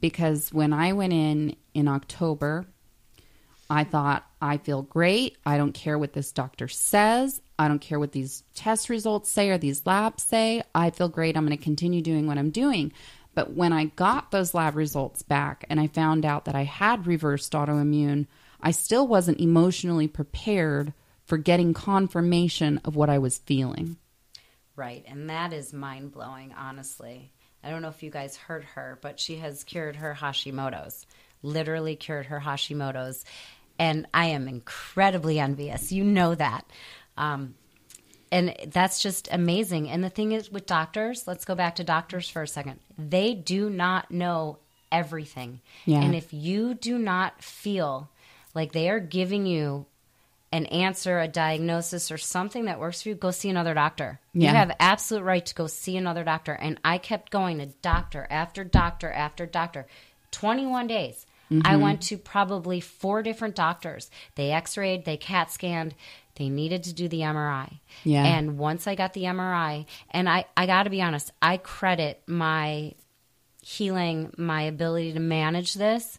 [0.00, 2.66] Because when I went in in October,
[3.68, 5.36] I thought, I feel great.
[5.44, 7.40] I don't care what this doctor says.
[7.58, 10.62] I don't care what these test results say or these labs say.
[10.74, 11.36] I feel great.
[11.36, 12.92] I'm going to continue doing what I'm doing.
[13.34, 17.06] But when I got those lab results back and I found out that I had
[17.06, 18.26] reversed autoimmune,
[18.60, 20.92] I still wasn't emotionally prepared
[21.26, 23.98] for getting confirmation of what I was feeling.
[24.76, 25.04] Right.
[25.06, 27.32] And that is mind blowing, honestly.
[27.62, 31.04] I don't know if you guys heard her, but she has cured her Hashimoto's,
[31.42, 33.24] literally cured her Hashimoto's.
[33.78, 35.92] And I am incredibly envious.
[35.92, 36.64] You know that.
[37.16, 37.54] Um,
[38.30, 39.88] and that's just amazing.
[39.88, 42.80] And the thing is with doctors, let's go back to doctors for a second.
[42.96, 44.58] They do not know
[44.92, 45.60] everything.
[45.84, 46.02] Yeah.
[46.02, 48.10] And if you do not feel
[48.54, 49.86] like they are giving you
[50.52, 54.20] an answer, a diagnosis, or something that works for you, go see another doctor.
[54.32, 54.50] Yeah.
[54.50, 56.52] You have absolute right to go see another doctor.
[56.52, 59.86] And I kept going to doctor after doctor after doctor.
[60.30, 61.26] 21 days.
[61.50, 61.66] Mm-hmm.
[61.66, 64.10] I went to probably four different doctors.
[64.34, 65.94] They x rayed, they CAT scanned,
[66.36, 67.78] they needed to do the MRI.
[68.04, 68.24] Yeah.
[68.24, 72.22] And once I got the MRI, and I, I got to be honest, I credit
[72.26, 72.94] my
[73.62, 76.18] healing, my ability to manage this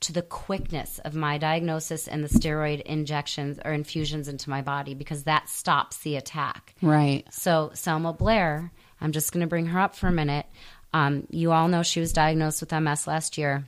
[0.00, 4.94] to the quickness of my diagnosis and the steroid injections or infusions into my body
[4.94, 6.74] because that stops the attack.
[6.80, 7.24] Right.
[7.32, 8.70] So, Selma Blair,
[9.00, 10.46] I'm just going to bring her up for a minute.
[10.92, 13.64] Um, you all know she was diagnosed with MS last year,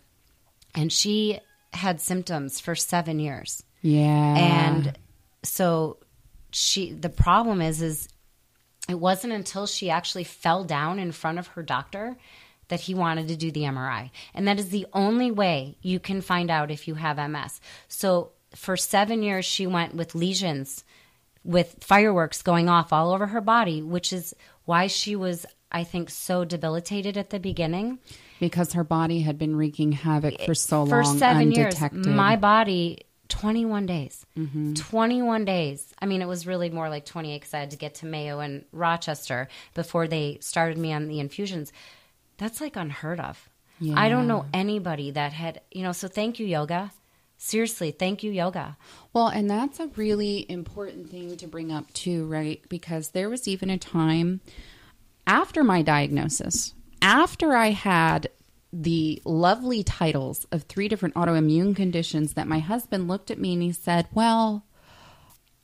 [0.75, 1.41] and she
[1.73, 3.63] had symptoms for seven years.
[3.83, 4.37] Yeah.
[4.37, 4.97] And
[5.43, 5.99] so
[6.53, 8.09] she the problem is is
[8.89, 12.17] it wasn't until she actually fell down in front of her doctor
[12.71, 14.11] that he wanted to do the MRI.
[14.35, 17.61] And that is the only way you can find out if you have MS.
[17.87, 20.83] So for 7 years she went with lesions
[21.45, 26.11] with fireworks going off all over her body, which is why she was I think
[26.11, 28.01] so debilitated at the beginning.
[28.41, 30.89] because her body had been wreaking havoc for so long.
[30.89, 34.27] For long, 7 years my body 21 days.
[34.37, 34.75] Mm-hmm.
[34.75, 35.95] 21 days.
[36.01, 38.41] I mean, it was really more like 28 because I had to get to Mayo
[38.41, 41.73] and Rochester before they started me on the infusions.
[42.41, 43.51] That's like unheard of.
[43.95, 46.91] I don't know anybody that had, you know, so thank you, yoga.
[47.37, 48.79] Seriously, thank you, yoga.
[49.13, 52.63] Well, and that's a really important thing to bring up too, right?
[52.71, 54.41] Because there was even a time
[55.27, 56.73] after my diagnosis,
[57.03, 58.31] after I had
[58.73, 63.63] the lovely titles of three different autoimmune conditions, that my husband looked at me and
[63.63, 64.65] he said, Well,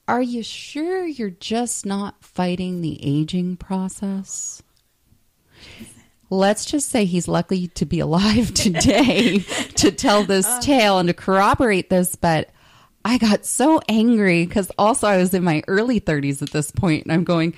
[0.07, 4.63] are you sure you're just not fighting the aging process?
[6.29, 9.39] Let's just say he's lucky to be alive today
[9.77, 10.61] to tell this uh.
[10.61, 12.51] tale and to corroborate this, but
[13.05, 17.05] I got so angry because also I was in my early 30s at this point,
[17.05, 17.55] and I'm going,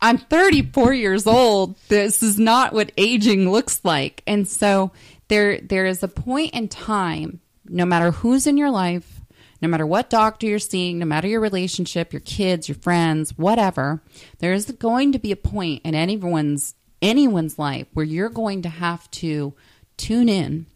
[0.00, 1.76] I'm 34 years old.
[1.88, 4.22] This is not what aging looks like.
[4.26, 4.92] And so
[5.28, 9.20] there there is a point in time, no matter who's in your life,
[9.60, 14.02] no matter what doctor you're seeing, no matter your relationship, your kids, your friends, whatever,
[14.38, 16.74] there is going to be a point in anyone's
[17.04, 19.54] anyone's life where you're going to have to
[19.96, 20.66] tune in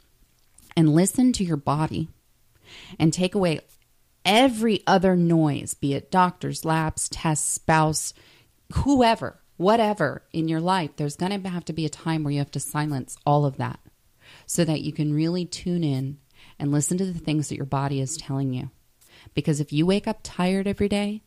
[0.77, 2.09] and listen to your body
[2.99, 3.61] and take away
[4.25, 8.13] every other noise, be it doctors, labs, tests, spouse,
[8.75, 12.39] whoever, whatever in your life, there's going to have to be a time where you
[12.39, 13.81] have to silence all of that
[14.47, 16.19] so that you can really tune in
[16.59, 18.71] and listen to the things that your body is telling you.
[19.33, 21.23] Because if you wake up tired every day,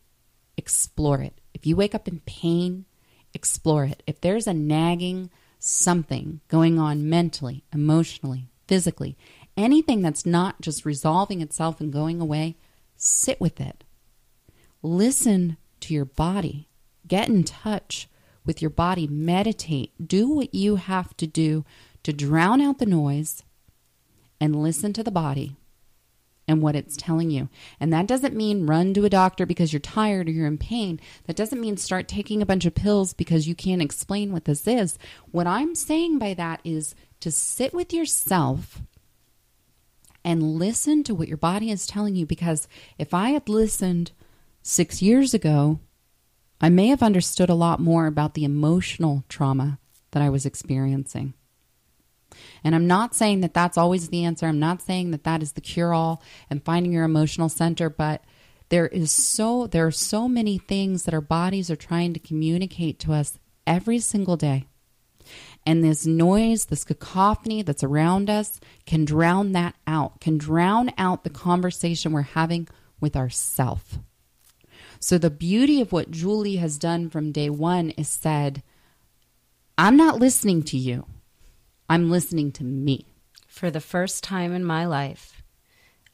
[0.56, 1.40] explore it.
[1.54, 2.84] If you wake up in pain,
[3.34, 4.02] explore it.
[4.06, 9.16] If there's a nagging something going on mentally, emotionally, physically,
[9.56, 12.56] anything that's not just resolving itself and going away,
[12.96, 13.84] sit with it.
[14.82, 16.68] Listen to your body.
[17.06, 18.08] Get in touch
[18.44, 19.06] with your body.
[19.06, 19.92] Meditate.
[20.04, 21.64] Do what you have to do
[22.02, 23.44] to drown out the noise
[24.40, 25.56] and listen to the body
[26.48, 27.48] and what it's telling you.
[27.78, 31.00] And that doesn't mean run to a doctor because you're tired or you're in pain.
[31.26, 34.66] That doesn't mean start taking a bunch of pills because you can't explain what this
[34.66, 34.98] is.
[35.30, 38.82] What I'm saying by that is to sit with yourself
[40.24, 42.68] and listen to what your body is telling you because
[42.98, 44.12] if I had listened
[44.62, 45.80] 6 years ago,
[46.60, 49.78] I may have understood a lot more about the emotional trauma
[50.12, 51.34] that I was experiencing.
[52.64, 54.46] And I'm not saying that that's always the answer.
[54.46, 58.22] I'm not saying that that is the cure all and finding your emotional center, but
[58.68, 62.98] there is so there are so many things that our bodies are trying to communicate
[63.00, 64.66] to us every single day.
[65.64, 71.22] And this noise, this cacophony that's around us can drown that out, can drown out
[71.22, 72.68] the conversation we're having
[73.00, 73.98] with ourself.
[74.98, 78.62] So the beauty of what Julie has done from day 1 is said,
[79.76, 81.06] I'm not listening to you.
[81.92, 83.04] I'm listening to me.
[83.46, 85.42] For the first time in my life,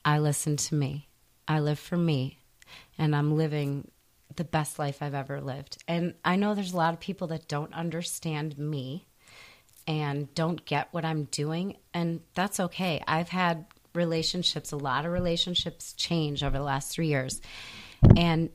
[0.05, 1.09] I listen to me.
[1.47, 2.41] I live for me,
[2.99, 3.89] and I'm living
[4.35, 5.81] the best life I've ever lived.
[5.87, 9.07] And I know there's a lot of people that don't understand me
[9.87, 13.01] and don't get what I'm doing, and that's okay.
[13.07, 13.65] I've had
[13.95, 17.41] relationships, a lot of relationships change over the last three years.
[18.17, 18.51] And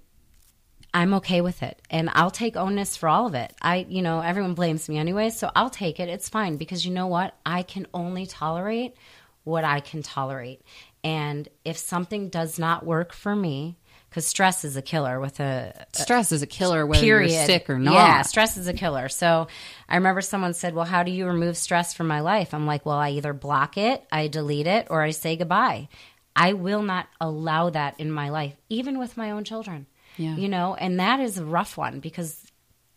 [0.93, 1.81] I'm okay with it.
[1.89, 3.53] And I'll take onus for all of it.
[3.61, 6.09] I, you know, everyone blames me anyway, so I'll take it.
[6.09, 7.35] It's fine because you know what?
[7.45, 8.95] I can only tolerate
[9.43, 10.61] what I can tolerate.
[11.03, 13.77] And if something does not work for me,
[14.09, 17.31] because stress is a killer with a stress is a killer whether period.
[17.31, 17.95] you're sick or not.
[17.95, 19.09] Yeah, stress is a killer.
[19.09, 19.47] So
[19.89, 22.53] I remember someone said, Well, how do you remove stress from my life?
[22.53, 25.89] I'm like, Well, I either block it, I delete it, or I say goodbye.
[26.35, 29.87] I will not allow that in my life, even with my own children.
[30.17, 30.35] Yeah.
[30.35, 32.39] You know, and that is a rough one because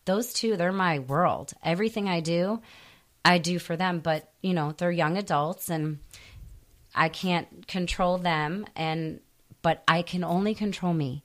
[0.05, 1.53] those two, they're my world.
[1.63, 2.61] Everything I do,
[3.25, 4.01] I do for them.
[4.01, 5.99] But, you know, they're young adults and
[6.95, 9.21] I can't control them and
[9.63, 11.25] but I can only control me.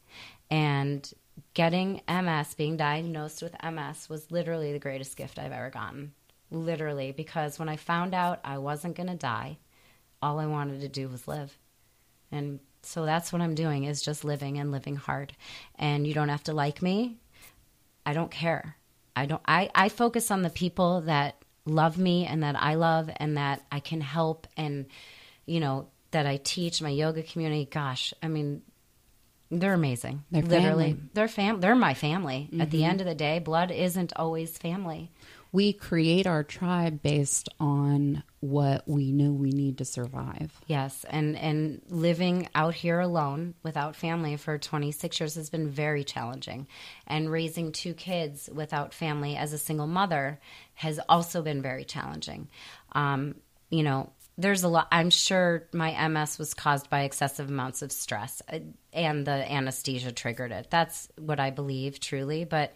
[0.49, 1.07] And
[1.53, 6.13] getting MS, being diagnosed with MS was literally the greatest gift I've ever gotten.
[6.49, 9.59] Literally, because when I found out I wasn't going to die,
[10.23, 11.55] all I wanted to do was live.
[12.31, 15.33] And so that's what I'm doing is just living and living hard.
[15.75, 17.17] And you don't have to like me.
[18.05, 18.75] I don't care.
[19.15, 23.09] I don't I, I focus on the people that love me and that I love
[23.17, 24.87] and that I can help and
[25.45, 27.67] you know that I teach my yoga community.
[27.69, 28.61] Gosh, I mean
[29.49, 30.23] they're amazing.
[30.31, 30.93] They're Literally.
[30.93, 31.09] family.
[31.13, 32.49] They're fam they're my family.
[32.59, 32.89] At the mm-hmm.
[32.89, 35.11] end of the day, blood isn't always family.
[35.51, 40.51] We create our tribe based on what we know we need to survive.
[40.65, 46.03] Yes, and and living out here alone without family for 26 years has been very
[46.03, 46.67] challenging.
[47.07, 50.39] And raising two kids without family as a single mother
[50.73, 52.49] has also been very challenging.
[52.93, 53.35] Um,
[53.69, 57.91] you know, there's a lot I'm sure my MS was caused by excessive amounts of
[57.91, 58.59] stress uh,
[58.91, 60.67] and the anesthesia triggered it.
[60.71, 62.73] That's what I believe truly, but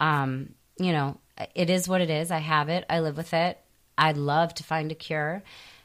[0.00, 1.20] um, you know,
[1.54, 2.32] it is what it is.
[2.32, 2.84] I have it.
[2.90, 3.60] I live with it.
[3.96, 5.42] I'd love to find a cure.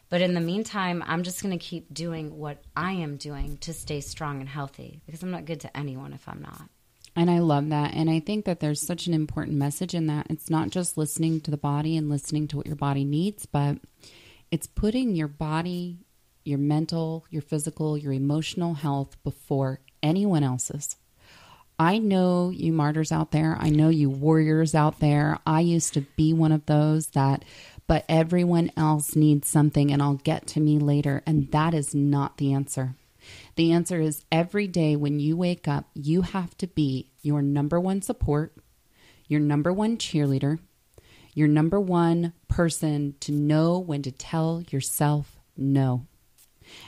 [0.10, 3.74] But in the meantime, I'm just going to keep doing what I am doing to
[3.74, 6.64] stay strong and healthy because I'm not good to anyone if I'm not.
[7.16, 7.93] And I love that.
[7.93, 10.28] And I think that there's such an important message in that.
[10.30, 13.78] It's not just listening to the body and listening to what your body needs, but
[14.51, 15.99] it's putting your body,
[16.43, 20.95] your mental, your physical, your emotional health before anyone else's.
[21.78, 23.57] I know you martyrs out there.
[23.60, 25.39] I know you warriors out there.
[25.45, 27.45] I used to be one of those that,
[27.90, 31.24] but everyone else needs something and I'll get to me later.
[31.26, 32.94] And that is not the answer.
[33.56, 37.80] The answer is every day when you wake up, you have to be your number
[37.80, 38.56] one support,
[39.28, 40.60] your number one cheerleader,
[41.34, 46.06] your number one person to know when to tell yourself no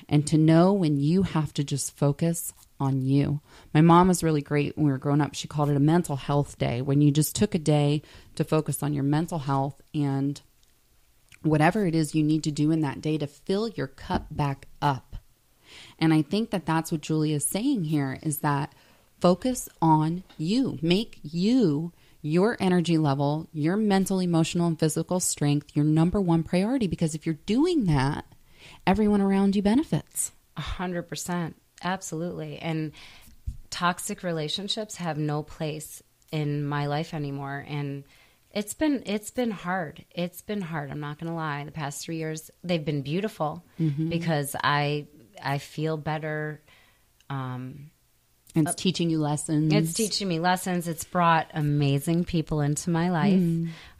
[0.07, 3.41] and to know when you have to just focus on you.
[3.73, 5.33] My mom was really great when we were growing up.
[5.33, 8.03] She called it a mental health day when you just took a day
[8.35, 10.39] to focus on your mental health and
[11.41, 14.67] whatever it is you need to do in that day to fill your cup back
[14.81, 15.17] up.
[15.99, 18.73] And I think that that's what Julie is saying here is that
[19.19, 20.77] focus on you.
[20.81, 26.87] Make you your energy level, your mental, emotional, and physical strength your number one priority
[26.87, 28.25] because if you're doing that,
[28.85, 30.31] everyone around you benefits.
[30.57, 31.55] A hundred percent.
[31.83, 32.59] Absolutely.
[32.59, 32.91] And
[33.69, 37.65] toxic relationships have no place in my life anymore.
[37.67, 38.03] And
[38.53, 40.03] it's been it's been hard.
[40.11, 40.91] It's been hard.
[40.91, 41.63] I'm not gonna lie.
[41.63, 43.63] The past three years they've been beautiful
[44.09, 45.07] because I
[45.43, 46.61] I feel better.
[47.29, 47.91] Um,
[48.53, 49.73] And it's teaching you lessons.
[49.73, 50.87] it's teaching me lessons.
[50.89, 53.39] It's brought amazing people into my life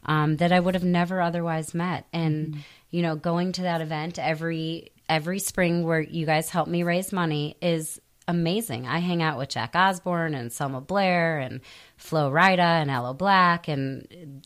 [0.04, 2.06] um, that I would have never otherwise met.
[2.12, 2.58] And
[2.90, 7.10] you know, going to that event every every spring where you guys help me raise
[7.12, 8.86] money is amazing.
[8.86, 11.60] I hang out with Jack Osbourne and Selma Blair and
[11.96, 14.44] Flo Rida and Aloe Blacc and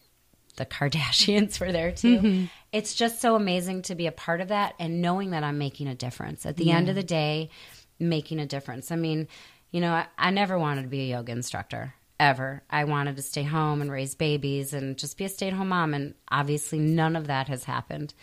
[0.57, 2.49] the Kardashians were there too.
[2.73, 5.89] It's just so amazing to be a part of that and knowing that I'm making
[5.89, 6.47] a difference.
[6.47, 7.51] At the end of the day,
[7.99, 8.91] making a difference.
[8.91, 9.29] I mean,
[9.71, 12.63] you know, I, I never wanted to be a yoga instructor ever.
[12.71, 15.69] I wanted to stay home and raise babies and just be a stay at home
[15.69, 15.95] mom.
[15.95, 18.15] And obviously, none of that has happened.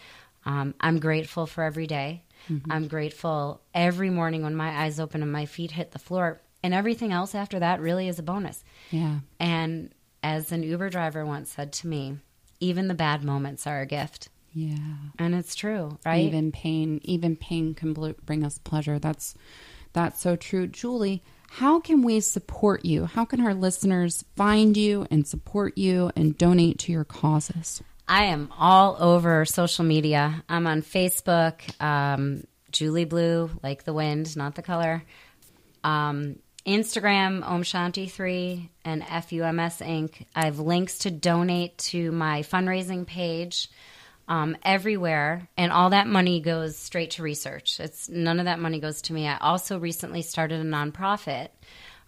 [0.46, 2.24] Um, I'm grateful for every day.
[2.50, 2.72] Mm-hmm.
[2.72, 6.42] I'm grateful every morning when my eyes open and my feet hit the floor.
[6.62, 8.64] And everything else after that really is a bonus.
[8.90, 9.20] yeah.
[9.40, 12.18] And as an Uber driver once said to me,
[12.62, 14.30] even the bad moments are a gift.
[14.54, 14.78] Yeah.
[15.20, 16.24] And it's true, right?
[16.26, 19.00] Even pain, even pain can bl- bring us pleasure.
[19.00, 19.36] That's
[19.92, 20.68] that's so true.
[20.68, 23.06] Julie, how can we support you?
[23.06, 27.84] How can our listeners find you and support you and donate to your causes?
[28.14, 30.44] I am all over social media.
[30.48, 35.04] I'm on Facebook, um, Julie Blew, like the wind, not the color.
[35.84, 40.28] Um, Instagram, Om Shanti3 and FUMS Inc.
[40.36, 43.72] I have links to donate to my fundraising page.
[44.28, 47.80] um, everywhere, and all that money goes straight to research.
[47.80, 49.28] It's none of that money goes to me.
[49.28, 51.50] I also recently started a nonprofit,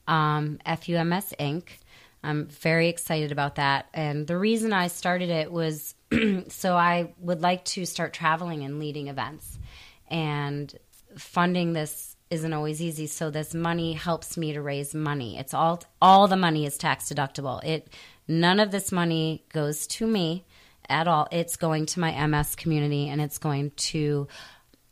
[0.08, 1.64] um, FUMS Inc.
[2.26, 5.96] I'm very excited about that, and the reason I started it was
[6.50, 9.60] so I would like to start traveling and leading events,
[10.10, 10.74] and
[11.18, 13.08] funding this isn't always easy.
[13.08, 15.38] So this money helps me to raise money.
[15.38, 17.64] It's all all the money is tax deductible.
[17.64, 17.90] It
[18.28, 20.46] none of this money goes to me
[20.90, 21.28] at all.
[21.32, 24.28] It's going to my MS community and it's going to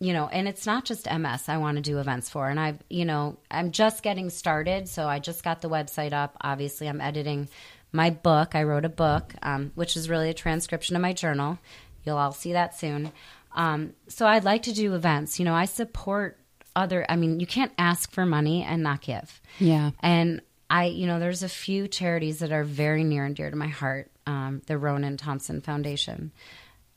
[0.04, 2.49] you know, and it's not just MS I want to do events for.
[2.49, 4.89] And I've, you know, I'm just getting started.
[4.89, 6.36] So I just got the website up.
[6.41, 7.47] Obviously, I'm editing
[7.93, 8.54] my book.
[8.54, 11.58] I wrote a book, um, which is really a transcription of my journal.
[12.04, 13.14] You'll all see that soon.
[13.56, 15.39] Um, so I'd like to do events.
[15.39, 16.38] You know, I support
[16.76, 19.41] other, I mean, you can't ask for money and not give.
[19.60, 19.91] Yeah.
[20.01, 23.56] And I, you know, there's a few charities that are very near and dear to
[23.56, 24.10] my heart.
[24.26, 26.32] Um, the Ronan Thompson Foundation,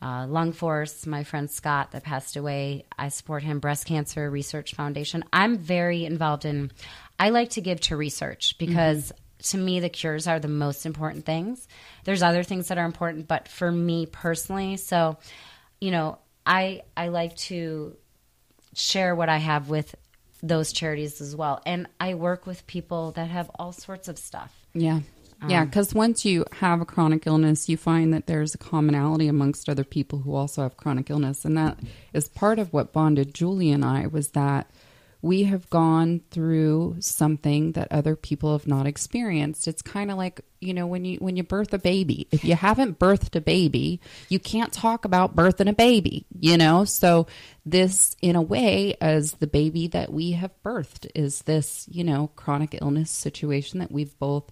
[0.03, 2.85] uh, Lung Force, my friend Scott that passed away.
[2.99, 3.61] I support him.
[3.61, 5.25] Breast Cancer Research Foundation.
[5.33, 6.71] I'm very involved in.
[7.19, 9.13] I like to give to research because
[9.45, 11.67] to me the cures are the most important things.
[12.05, 15.17] There's other things that are important, but for me personally, so
[15.81, 17.97] you know, I I like to
[18.75, 19.95] share what I have with
[20.43, 21.61] those charities as well.
[21.67, 24.53] And I work with people that have all sorts of stuff.
[24.75, 25.01] Yeah.
[25.49, 29.29] Yeah, um, because once you have a chronic illness, you find that there's a commonality
[29.29, 31.45] amongst other people who also have chronic illness.
[31.45, 31.79] And that
[32.13, 34.71] is part of what bonded Julie and I was that
[35.23, 39.67] we have gone through something that other people have not experienced.
[39.67, 42.29] It's kind of like, you know, when you when you birth a baby.
[42.31, 46.85] If you haven't birthed a baby, you can't talk about birthing a baby, you know?
[46.85, 47.27] So
[47.65, 52.31] this in a way as the baby that we have birthed is this, you know,
[52.37, 54.51] chronic illness situation that we've both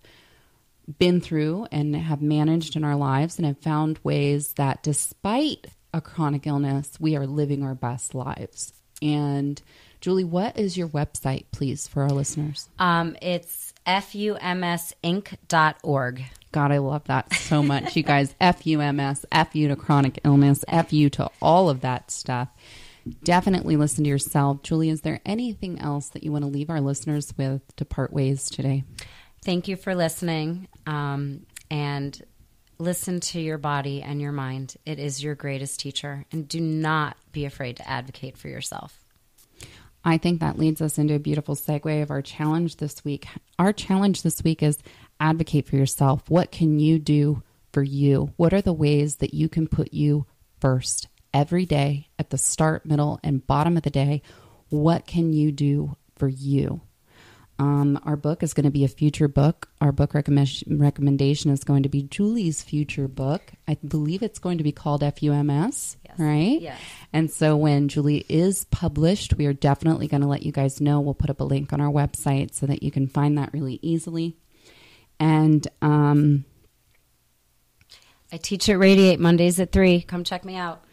[0.98, 6.00] been through and have managed in our lives and have found ways that despite a
[6.00, 8.72] chronic illness, we are living our best lives.
[9.00, 9.60] And
[10.00, 12.68] Julie, what is your website, please, for our listeners?
[12.78, 14.64] Um, it's fumsinc.org.
[16.52, 17.96] God, I love that so much.
[17.96, 22.48] you guys, FUMS, FU to chronic illness, FU to all of that stuff.
[23.22, 24.62] Definitely listen to yourself.
[24.62, 28.12] Julie, is there anything else that you want to leave our listeners with to part
[28.12, 28.84] ways today?
[29.44, 30.68] Thank you for listening.
[30.86, 32.20] Um, and
[32.78, 34.76] listen to your body and your mind.
[34.86, 36.24] It is your greatest teacher.
[36.32, 39.00] And do not be afraid to advocate for yourself.
[40.04, 43.26] I think that leads us into a beautiful segue of our challenge this week.
[43.58, 44.78] Our challenge this week is
[45.18, 46.22] advocate for yourself.
[46.28, 47.42] What can you do
[47.72, 48.32] for you?
[48.36, 50.26] What are the ways that you can put you
[50.60, 54.22] first every day at the start, middle, and bottom of the day?
[54.68, 56.82] What can you do for you?
[57.58, 59.68] Um, our book is going to be a future book.
[59.80, 63.52] Our book recommend- recommendation is going to be Julie's future book.
[63.68, 66.18] I believe it's going to be called FUMS, Yes.
[66.18, 66.60] right?
[66.60, 66.80] Yes.
[67.12, 71.00] And so when Julie is published, we are definitely going to let you guys know.
[71.00, 73.78] We'll put up a link on our website so that you can find that really
[73.82, 74.36] easily.
[75.20, 76.44] And um,
[78.32, 80.02] I teach at Radiate Mondays at 3.
[80.02, 80.83] Come check me out.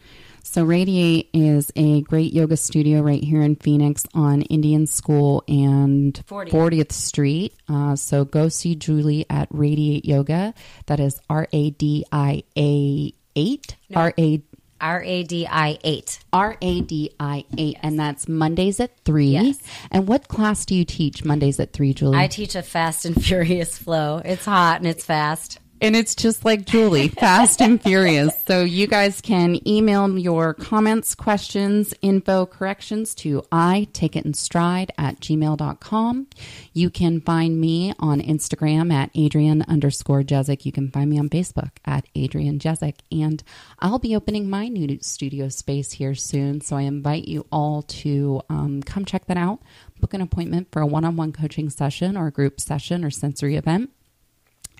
[0.44, 6.14] So, Radiate is a great yoga studio right here in Phoenix on Indian School and
[6.26, 6.50] 40th.
[6.50, 7.54] 40th Street.
[7.68, 10.52] Uh, so, go see Julie at Radiate Yoga.
[10.86, 13.76] That is R A D I A 8.
[13.94, 14.42] R A
[14.80, 16.18] R A D I 8.
[16.32, 17.78] R A D I 8.
[17.82, 19.26] And that's Mondays at 3.
[19.26, 19.58] Yes.
[19.90, 22.18] And what class do you teach Mondays at 3, Julie?
[22.18, 24.20] I teach a fast and furious flow.
[24.24, 25.60] It's hot and it's fast.
[25.82, 28.32] And it's just like Julie, fast and furious.
[28.46, 34.34] So you guys can email your comments, questions, info, corrections to I take it in
[34.34, 36.28] stride at gmail.com.
[36.72, 40.64] You can find me on Instagram at Adrienne underscore Jezik.
[40.64, 43.00] You can find me on Facebook at Adrienne Jezik.
[43.10, 43.42] And
[43.80, 46.60] I'll be opening my new studio space here soon.
[46.60, 49.58] So I invite you all to um, come check that out.
[49.98, 53.10] Book an appointment for a one on one coaching session or a group session or
[53.10, 53.90] sensory event.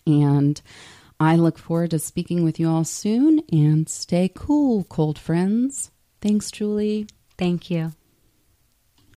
[0.06, 0.60] And
[1.20, 5.90] I look forward to speaking with you all soon and stay cool, cold friends.
[6.20, 7.06] Thanks, Julie.
[7.38, 7.92] Thank you.